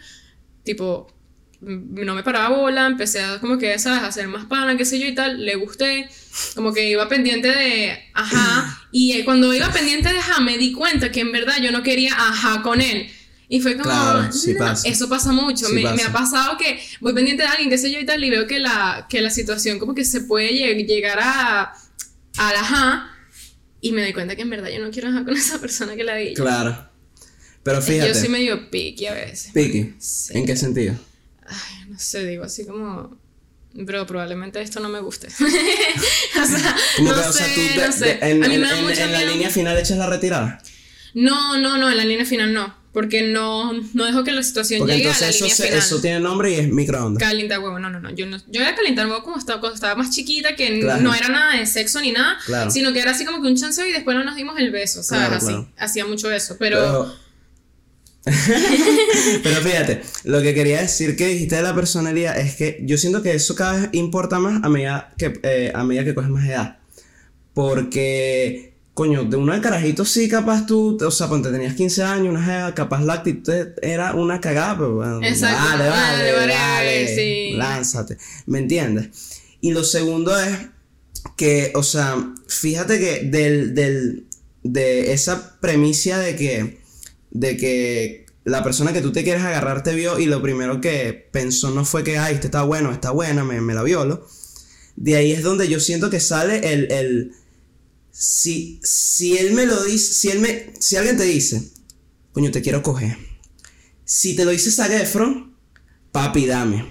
[0.64, 1.08] Tipo,
[1.62, 4.02] no me paraba bola, empecé a como que, ¿sabes?
[4.04, 5.46] A hacer más pana, qué sé yo y tal.
[5.46, 6.10] Le gusté.
[6.56, 8.78] Como que iba pendiente de, ajá.
[8.94, 11.82] Y eh, cuando iba pendiente de ajá, me di cuenta que en verdad yo no
[11.84, 13.10] quería ajá con él.
[13.48, 14.60] Y fue como, Claro, sí "No".
[14.60, 14.88] pasa.
[14.88, 15.68] eso pasa mucho.
[15.68, 15.96] Sí me, pasa.
[15.96, 18.48] me ha pasado que voy pendiente de alguien, qué sé yo y tal, y veo
[18.48, 21.74] que la, que la situación como que se puede lle- llegar a,
[22.38, 23.08] al ajá.
[23.82, 26.04] Y me doy cuenta que en verdad yo no quiero ajá con esa persona que
[26.04, 26.34] la vi.
[26.34, 26.90] Claro.
[27.64, 28.08] Pero fíjate.
[28.10, 29.52] Yo soy medio picky a veces.
[29.54, 29.94] Piqui.
[30.00, 30.38] Sí.
[30.38, 30.96] ¿En qué sentido?
[31.52, 33.20] Ay, no sé, digo así como.
[33.86, 35.28] Pero probablemente esto no me guste.
[35.38, 38.06] o sea, no que, sé, o sea, tú te- no sé.
[38.06, 40.62] de- en, a mí en- me da en- en la línea final echas la retirada.
[41.14, 42.80] No, no, no, en la línea final no.
[42.94, 45.64] Porque no, no dejo que la situación Porque llegue a entonces la eso, línea se-
[45.64, 45.80] final.
[45.80, 47.24] eso tiene nombre y es microondas.
[47.26, 48.14] Calienta huevo, no, no, no.
[48.14, 51.02] Yo, no, yo era calentar huevo como estaba, cuando estaba más chiquita, que Claro.
[51.02, 52.70] no era nada de sexo ni nada, Claro.
[52.70, 55.02] sino que era así como que un chanceo y después no nos dimos el beso,
[55.04, 55.28] ¿sabes?
[55.40, 55.68] Claro, así.
[55.78, 56.58] Hacía mucho eso.
[56.60, 57.16] Pero, Pero,
[59.44, 63.24] pero fíjate, lo que quería decir que dijiste de la personalidad es que yo siento
[63.24, 66.48] que eso cada vez importa más a medida que, eh, a medida que coges más
[66.48, 66.78] edad.
[67.54, 72.30] Porque, coño, de uno de carajito sí, capaz tú, o sea, cuando tenías 15 años,
[72.30, 75.66] una jeva, capaz la actitud era una cagada, pero bueno, Exacto.
[75.66, 77.54] dale, Dale, dale, vale, dale, sí.
[77.56, 79.10] lánzate, ¿me entiendes?
[79.62, 80.58] Y lo segundo es
[81.36, 82.16] que, o sea,
[82.48, 84.26] fíjate que del, del,
[84.64, 86.81] de esa premisa de que,
[87.32, 91.30] de que la persona que tú te quieres agarrar te vio y lo primero que
[91.32, 94.28] pensó no fue que, ay, este está bueno, está buena, me, la violo.
[94.96, 97.32] De ahí es donde yo siento que sale el, el
[98.12, 101.72] si, si él me lo dice, si él me, si alguien te dice,
[102.34, 103.18] coño, te quiero coger.
[104.04, 105.56] Si te lo dice Zac Efron,
[106.12, 106.90] papi, dame.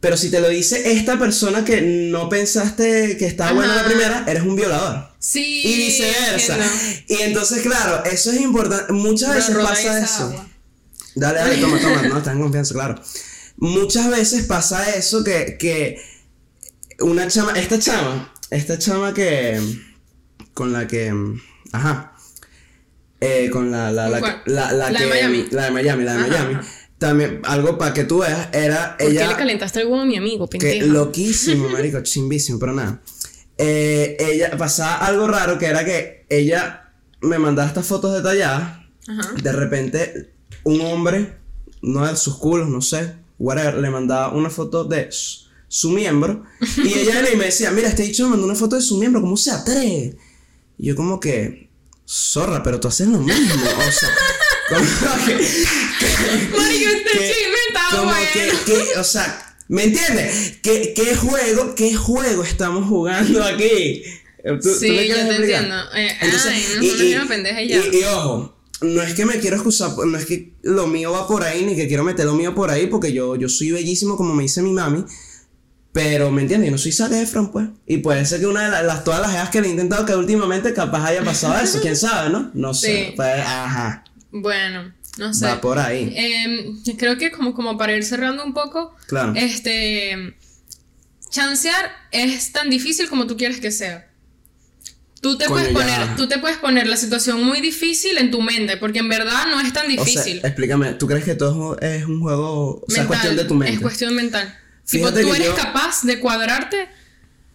[0.00, 3.88] Pero si te lo dice esta persona que no pensaste que estaba buena la Ajá.
[3.90, 5.08] primera, eres un violador.
[5.18, 5.62] sí.
[5.64, 6.56] Y viceversa.
[7.08, 8.92] Y entonces, claro, eso es importante.
[8.92, 10.22] Muchas veces pasa eso.
[10.24, 10.46] agua.
[11.16, 12.02] Dale, dale, toma, toma.
[12.02, 12.94] No, estás en confianza, claro.
[13.56, 16.00] Muchas veces pasa eso que, que
[17.00, 19.60] una chama, esta chama, esta chama que,
[20.54, 21.12] con la que,
[21.72, 22.12] ajá,
[23.20, 25.46] eh, con la, la, la, la, la La de que, Miami.
[25.50, 26.54] la de Miami, la de Ajá, Miami.
[26.54, 26.68] ajá.
[26.98, 29.28] También, algo para que tú veas, era ¿Por qué ella...
[29.28, 30.86] le calentaste el huevo a mi amigo, Que pendeja?
[30.86, 33.00] loquísimo, marico, chimbísimo, pero nada.
[33.56, 38.80] Eh, ella, pasaba algo raro que era que ella me mandaba estas fotos detalladas.
[39.06, 39.32] Ajá.
[39.40, 40.32] De repente,
[40.64, 41.38] un hombre,
[41.82, 46.44] uno de sus culos, no sé, whatever, le mandaba una foto de su, miembro.
[46.84, 49.36] Y ella me decía, mira, este dicho me mandó una foto de su miembro, ¿cómo
[49.36, 50.16] se atreve?
[50.78, 51.70] Y yo como que,
[52.06, 53.54] zorra, pero tú haces lo mismo.
[53.64, 54.08] O sea,
[54.68, 55.46] como que...
[56.56, 57.30] Marico, este
[57.68, 60.58] está como que, que, o sea, ¿me entiendes?
[60.62, 64.02] ¿Qué, qué juego, qué juego estamos jugando aquí?
[64.44, 65.74] ¿Tú- tú Sí, me yo te entiendo.
[65.94, 67.76] Eh, Entonces, ay, no, y, es una y- misma pendeja ya.
[67.92, 71.26] y- y ojo, no es que me quiero excusar, no es que lo mío va
[71.26, 74.16] por ahí, ni que quiero meter lo mío por ahí, porque yo, yo soy bellísimo,
[74.16, 75.04] como me dice mi mami.
[75.90, 76.68] Pero, ¿me entiendes?
[76.68, 77.66] Yo no soy Zac Efron, pues.
[77.86, 80.04] Y puede ser que una de la- las, todas las edades que le he intentado
[80.04, 82.50] que últimamente capaz haya pasado eso, quién sabe, ¿no?
[82.54, 83.06] No sé.
[83.08, 83.12] Sí.
[83.16, 84.04] Pues, ajá.
[84.30, 85.46] Bueno, no sé.
[85.46, 86.12] Va por ahí.
[86.16, 89.32] Em, creo que como, como para ir cerrando un poco, Claro.
[89.36, 90.34] este,
[91.30, 94.06] chancear es tan difícil como tú quieres que sea.
[95.20, 95.98] Tú te, Coño, puedes ya.
[95.98, 99.46] poner, tú te puedes poner la situación muy difícil en tu mente, porque en verdad
[99.50, 100.40] no es tan O sea, difícil.
[100.44, 103.54] explícame, ¿tú crees que todo es un juego, o sea, Mental, es cuestión de tu
[103.54, 103.74] mente?
[103.74, 104.56] Es cuestión mental.
[104.88, 106.88] Tipo, Fíjate tú que eres yo- capaz de cuadrarte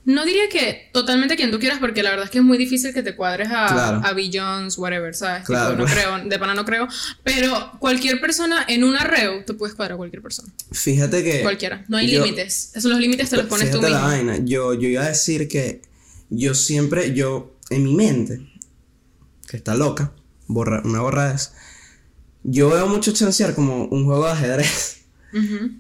[0.05, 2.93] no diría que totalmente quien tú quieras, porque la verdad es que es muy difícil
[2.93, 4.01] que te cuadres a, Claro.
[4.03, 5.43] a Bill Jones, whatever, ¿sabes?
[5.43, 6.87] Tipo, Claro, no creo, de pana no creo.
[7.23, 10.51] Pero cualquier persona en un arreo, tú puedes cuadrar a cualquier persona.
[10.71, 11.41] Fíjate que.
[11.41, 11.85] Cualquiera.
[11.87, 12.71] No hay límites.
[12.75, 14.03] Esos los límites te los pones tú la mismo.
[14.03, 14.37] vaina.
[14.43, 15.81] Yo, yo iba a decir que
[16.29, 18.41] yo siempre, yo, en mi mente,
[19.47, 20.11] que está loca,
[20.47, 21.53] borra, una borradez,
[22.43, 24.97] yo veo mucho chancear como un juego de ajedrez.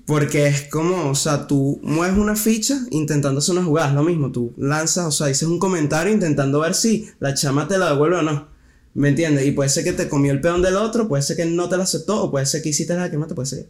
[0.05, 4.03] Porque es como, o sea, tú mueves una ficha intentando hacer una jugada, es lo
[4.03, 7.91] mismo, tú lanzas, o sea, dices un comentario intentando ver si la chama te la
[7.91, 8.47] devuelve o no.
[8.95, 9.45] ¿Me entiendes?
[9.45, 11.77] Y puede ser que te comió el peón del otro, puede ser que no te
[11.77, 13.69] la aceptó, o puede ser que hiciste la que mate, puede ser que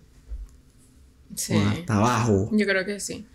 [1.35, 1.53] Sí.
[1.53, 2.49] Bueno, hasta abajo.
[2.51, 3.25] Yo creo que sí.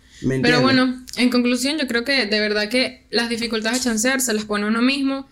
[0.41, 4.33] Pero bueno, en conclusión, yo creo que de verdad que las dificultades de chancear se
[4.33, 5.27] las pone uno mismo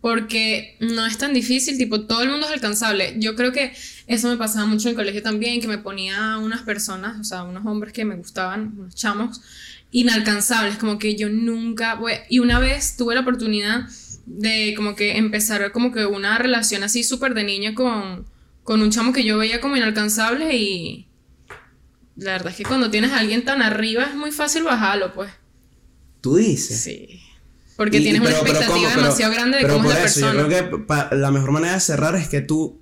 [0.00, 3.14] porque no es tan difícil, tipo, todo el mundo es alcanzable.
[3.18, 3.72] Yo creo que
[4.06, 7.42] eso me pasaba mucho en el colegio también, que me ponía unas personas, o sea,
[7.42, 9.40] unos hombres que me gustaban, unos chamos,
[9.90, 13.88] inalcanzables, como que yo nunca, voy- y una vez tuve la oportunidad
[14.26, 18.26] de como que empezar como que una relación así súper de niña con,
[18.62, 21.08] con un chamo que yo veía como inalcanzable y
[22.16, 25.30] la verdad es que cuando tienes a alguien tan arriba es muy fácil bajarlo, pues.
[26.20, 26.80] Tú dices.
[26.80, 27.20] Sí.
[27.80, 30.20] Porque Y- tienes pero- una expectativa demasiado grande de pero cómo es por la eso,
[30.20, 30.42] persona.
[30.42, 32.78] Yo creo que la mejor manera de cerrar es que tú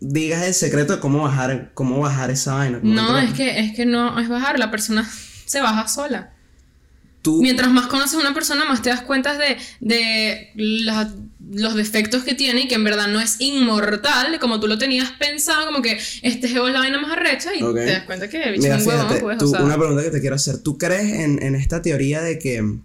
[0.00, 2.80] digas el secreto de cómo bajar, cómo bajar esa vaina.
[2.82, 5.08] No, es que, es que no es bajar, la persona
[5.46, 6.34] se baja sola.
[7.22, 11.10] tú, Mientras más conoces a una persona, más te das cuenta de, de la-
[11.50, 15.12] los defectos que tiene y que en verdad no es inmortal, como tú lo tenías
[15.12, 18.64] pensado, como que este es la vaina más arrecha y te das cuenta que bicho
[18.64, 20.58] Mira, es un fíjate, pues, tú- o sea, una pregunta que te quiero hacer.
[20.58, 22.78] ¿Tú crees en, en esta teoría de que,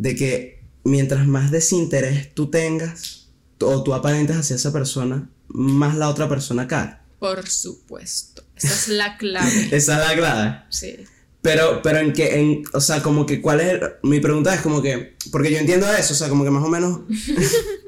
[0.00, 3.28] de que mientras más desinterés tú tengas
[3.60, 6.96] o tú aparentes hacia esa persona, más la otra persona cae?
[7.18, 8.44] por supuesto.
[8.54, 9.68] Esa es la clave.
[9.72, 10.60] Esa es la clave.
[10.68, 10.94] Sí.
[11.42, 13.80] Pero, pero en que, en, o sea, como que, ¿cuál es?
[14.04, 16.68] mi pregunta es como que, porque yo entiendo eso, o sea, como que más o
[16.68, 17.00] menos,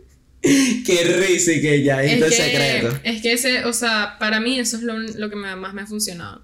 [0.42, 3.00] qué risa y que ya Es secreto.
[3.02, 5.74] que, es que ese, o sea, para mí eso es lo, lo que me- más
[5.74, 6.42] me ha funcionado.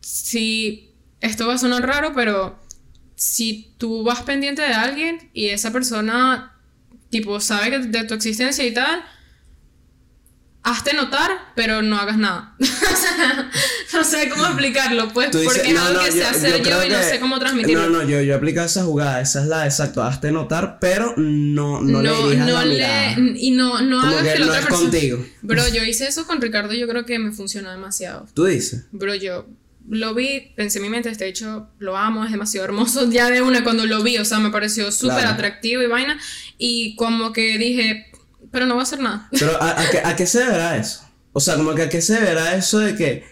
[0.00, 2.58] Si, esto va a sonar raro, pero
[3.22, 6.58] si tú vas pendiente de alguien y esa persona,
[7.08, 9.04] tipo, sabe que de tu existencia y tal,
[10.64, 12.56] hazte notar, pero no hagas nada.
[12.60, 13.50] o sea,
[13.92, 16.62] no sé cómo explicarlo, pues, dices, porque es no, algo no, que sé hacer yo,
[16.64, 17.88] creo y no que- sé cómo transmitirlo.
[17.90, 21.14] No, no, yo, yo he aplicado esa jugada, esa es la exacto, hazte notar, pero
[21.16, 23.14] no, no, le dirijas la mirada.
[23.36, 24.90] y no, no Como hagas que que la no otra es persona.
[24.90, 25.24] contigo.
[25.42, 28.26] Bro, yo hice eso con Ricardo, yo creo que me funcionó demasiado.
[28.34, 28.86] Tú dices.
[28.90, 29.46] Bro, yo
[29.88, 33.08] lo vi, pensé en mi mente, este hecho lo amo, es demasiado hermoso.
[33.10, 35.30] Ya de una cuando lo vi, o sea, me pareció súper Claro.
[35.30, 36.18] atractivo y vaina.
[36.58, 38.06] Y como que dije,
[38.50, 39.28] pero no voy a hacer nada.
[39.32, 41.02] Pero ¿a, a qué, a qué se deberá eso?
[41.32, 43.24] O sea, como que a qué se deberá eso de que,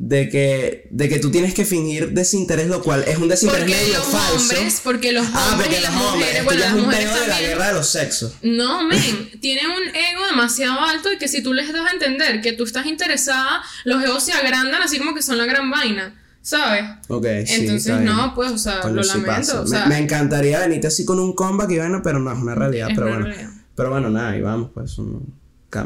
[0.00, 3.74] de que, de que tú tienes que fingir desinterés, lo cual es un desinterés Porque
[3.76, 4.36] medio los falso.
[4.54, 6.80] hombres, porque los ah, hombres porque y las los hombres, mujeres, bueno, ya es las
[6.80, 8.32] un mujeres de la guerra de los sexos.
[8.42, 12.40] No, men, tienen un ego demasiado alto y que si tú les das a entender
[12.40, 16.14] que tú estás interesada, los egos se agrandan así como que son la gran vaina,
[16.42, 16.84] ¿sabes?
[17.08, 17.54] Ok, sí.
[17.54, 18.04] Entonces, bien.
[18.04, 19.62] no, pues, o sea, lo sí lamento.
[19.62, 22.38] O Me- sea, me, encantaría venirte así con un comeback y bueno, pero no es
[22.38, 22.86] una realidad.
[22.94, 23.26] Pero una bueno.
[23.26, 23.50] realidad.
[23.74, 25.02] Pero bueno, nada, y vamos, pues ca-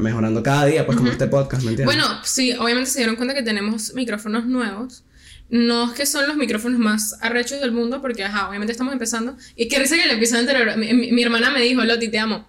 [0.01, 1.95] mejorando cada día, pues como este podcast, ¿me entiendes?
[1.97, 5.05] Bueno, sí, obviamente se dieron cuenta que tenemos micrófonos nuevos.
[5.51, 9.37] No es que son los micrófonos más arrechos del mundo, porque, ajá, obviamente estamos empezando.
[9.57, 12.19] Y qué risa que el episodio anterior, mi, mi- mi hermana me dijo, Loti, te
[12.19, 12.49] amo.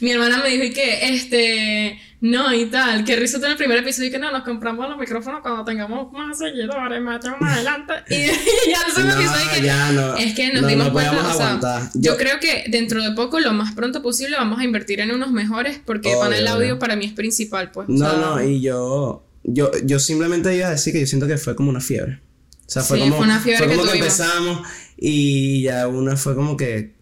[0.00, 3.78] Mi hermana me dijo y que, este, no, y tal, risa tú en el primer
[3.78, 7.94] episodio y que no, nos compramos los micrófonos cuando tengamos más seguidores, más más adelante.
[8.10, 8.26] Y,
[8.70, 9.60] ya el segundo No, episodio y que,
[9.94, 10.16] no.
[10.16, 13.40] es que nos no, dimos cuenta, o sea, yo, Yo- creo que dentro de poco,
[13.40, 16.94] lo más pronto posible, vamos a invertir en unos mejores, porque para el audio para
[16.96, 17.88] mí es principal, pues.
[17.88, 21.26] o No, sea, no, y yo, yo, yo simplemente iba a decir que yo siento
[21.26, 22.20] que fue como una fiebre.
[22.66, 24.20] O sea, fue Sí, como, fue una fiebre fue que como que, tuvimos.
[24.20, 26.92] empezamos y ya una fue como que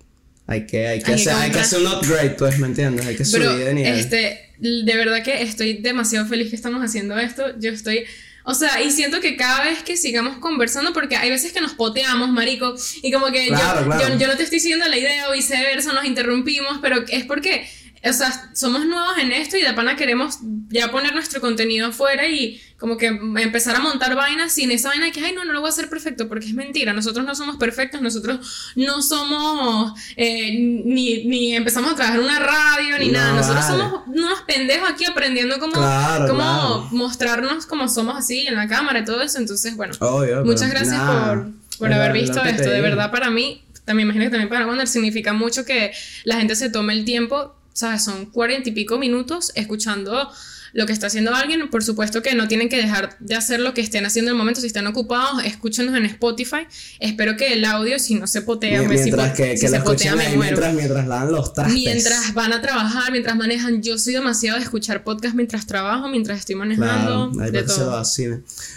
[0.49, 3.07] hay que, hay que, Hay que hacer, hay que hacer un upgrade, pues, ¿me entiendes?
[3.07, 3.95] Hay que subir de nivel.
[3.99, 7.45] este, de verdad que estoy demasiado feliz que estamos haciendo esto.
[7.61, 8.05] Yo estoy,
[8.45, 11.75] o sea, y siento que cada vez que sigamos conversando, porque hay veces que nos
[11.75, 15.29] poteamos, marico, y como que yo- Claro, yo, yo no te estoy siguiendo la idea
[15.29, 17.69] o viceversa, nos interrumpimos, pero es porque,
[18.05, 20.39] o sea, somos nuevos en esto y de pana queremos
[20.69, 25.07] ya poner nuestro contenido afuera y como que empezar a montar vainas sin esa vaina
[25.07, 27.35] de que, ay, no, no lo voy a hacer perfecto, porque es mentira, nosotros no
[27.35, 30.53] somos perfectos, nosotros no somos, eh,
[30.85, 33.83] ni, ni empezamos a trabajar en una radio, ni No, nada, nosotros vale.
[33.83, 36.89] somos unos pendejos aquí aprendiendo cómo, Claro, cómo claro.
[36.93, 40.99] mostrarnos como somos así en la cámara y todo eso, entonces, bueno, Obvio, muchas gracias
[40.99, 41.35] nada.
[41.35, 44.87] por, por haber visto esto, de verdad para mí, también imagino que también para Wonder
[44.87, 45.93] significa mucho que
[46.25, 48.03] la gente se tome el tiempo ¿sabes?
[48.05, 50.31] Son cuarenta y pico minutos escuchando
[50.75, 51.71] lo que está haciendo alguien.
[51.71, 54.39] Por supuesto que no tienen que dejar de hacer lo que estén haciendo en el
[54.39, 54.61] momento.
[54.61, 56.67] Si están ocupados, escúchenos en Spotify.
[57.01, 59.81] Espero que el audio, si no se potea, si mientras po- que, si que se
[59.81, 60.41] potea, me muero.
[60.43, 61.75] mientras, mientras lavan los trastes.
[61.75, 63.83] Mientras van a trabajar, mientras manejan.
[63.83, 67.31] Yo soy demasiado de escuchar podcast mientras trabajo, mientras estoy manejando.
[67.33, 68.03] Claro, de todo.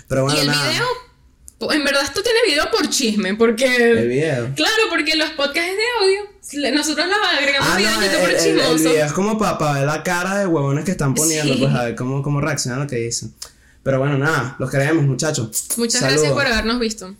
[0.07, 0.69] Pero bueno, y el nada.
[0.69, 0.85] video,
[1.69, 3.65] en verdad esto tiene video por chisme, porque...
[3.91, 4.53] El video.
[4.55, 6.71] Claro, porque los podcasts de audio.
[6.73, 8.89] Nosotros los agregamos Ah, video no, el, por el- el chismoso.
[8.89, 11.59] video es como para ver la cara de huevones que están poniendo, Sí.
[11.59, 13.33] pues a ver cómo, cómo reaccionan a lo que dicen.
[13.83, 15.67] Pero bueno, nada, los queremos, muchachos.
[15.77, 16.21] Muchas Saludos.
[16.21, 17.15] gracias por habernos visto.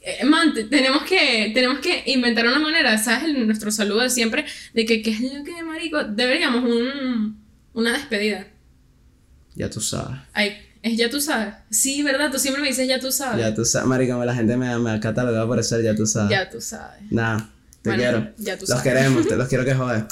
[0.00, 3.24] Eh, man, te- tenemos que, tenemos que inventar una manera, ¿sabes?
[3.24, 6.02] El- nuestro saludo de siempre, de que, ¿qué es lo que, marico?
[6.04, 7.42] Deberíamos un,
[7.74, 8.46] una despedida.
[9.54, 10.18] Ya tú sabes.
[10.32, 11.54] Ay, es ya tú sabes.
[11.70, 12.30] Sí, ¿verdad?
[12.30, 13.40] Tú siempre me dices ya tú sabes.
[13.40, 16.30] Ya tú sabes, marico, la gente me, me ha catalogado por eso, ya tú sabes.
[16.30, 17.00] Ya tú sabes.
[17.10, 17.48] Nada,
[17.82, 18.30] te Bueno, quiero.
[18.38, 18.82] ya tú los sabes.
[18.84, 20.04] queremos, te los quiero que joder.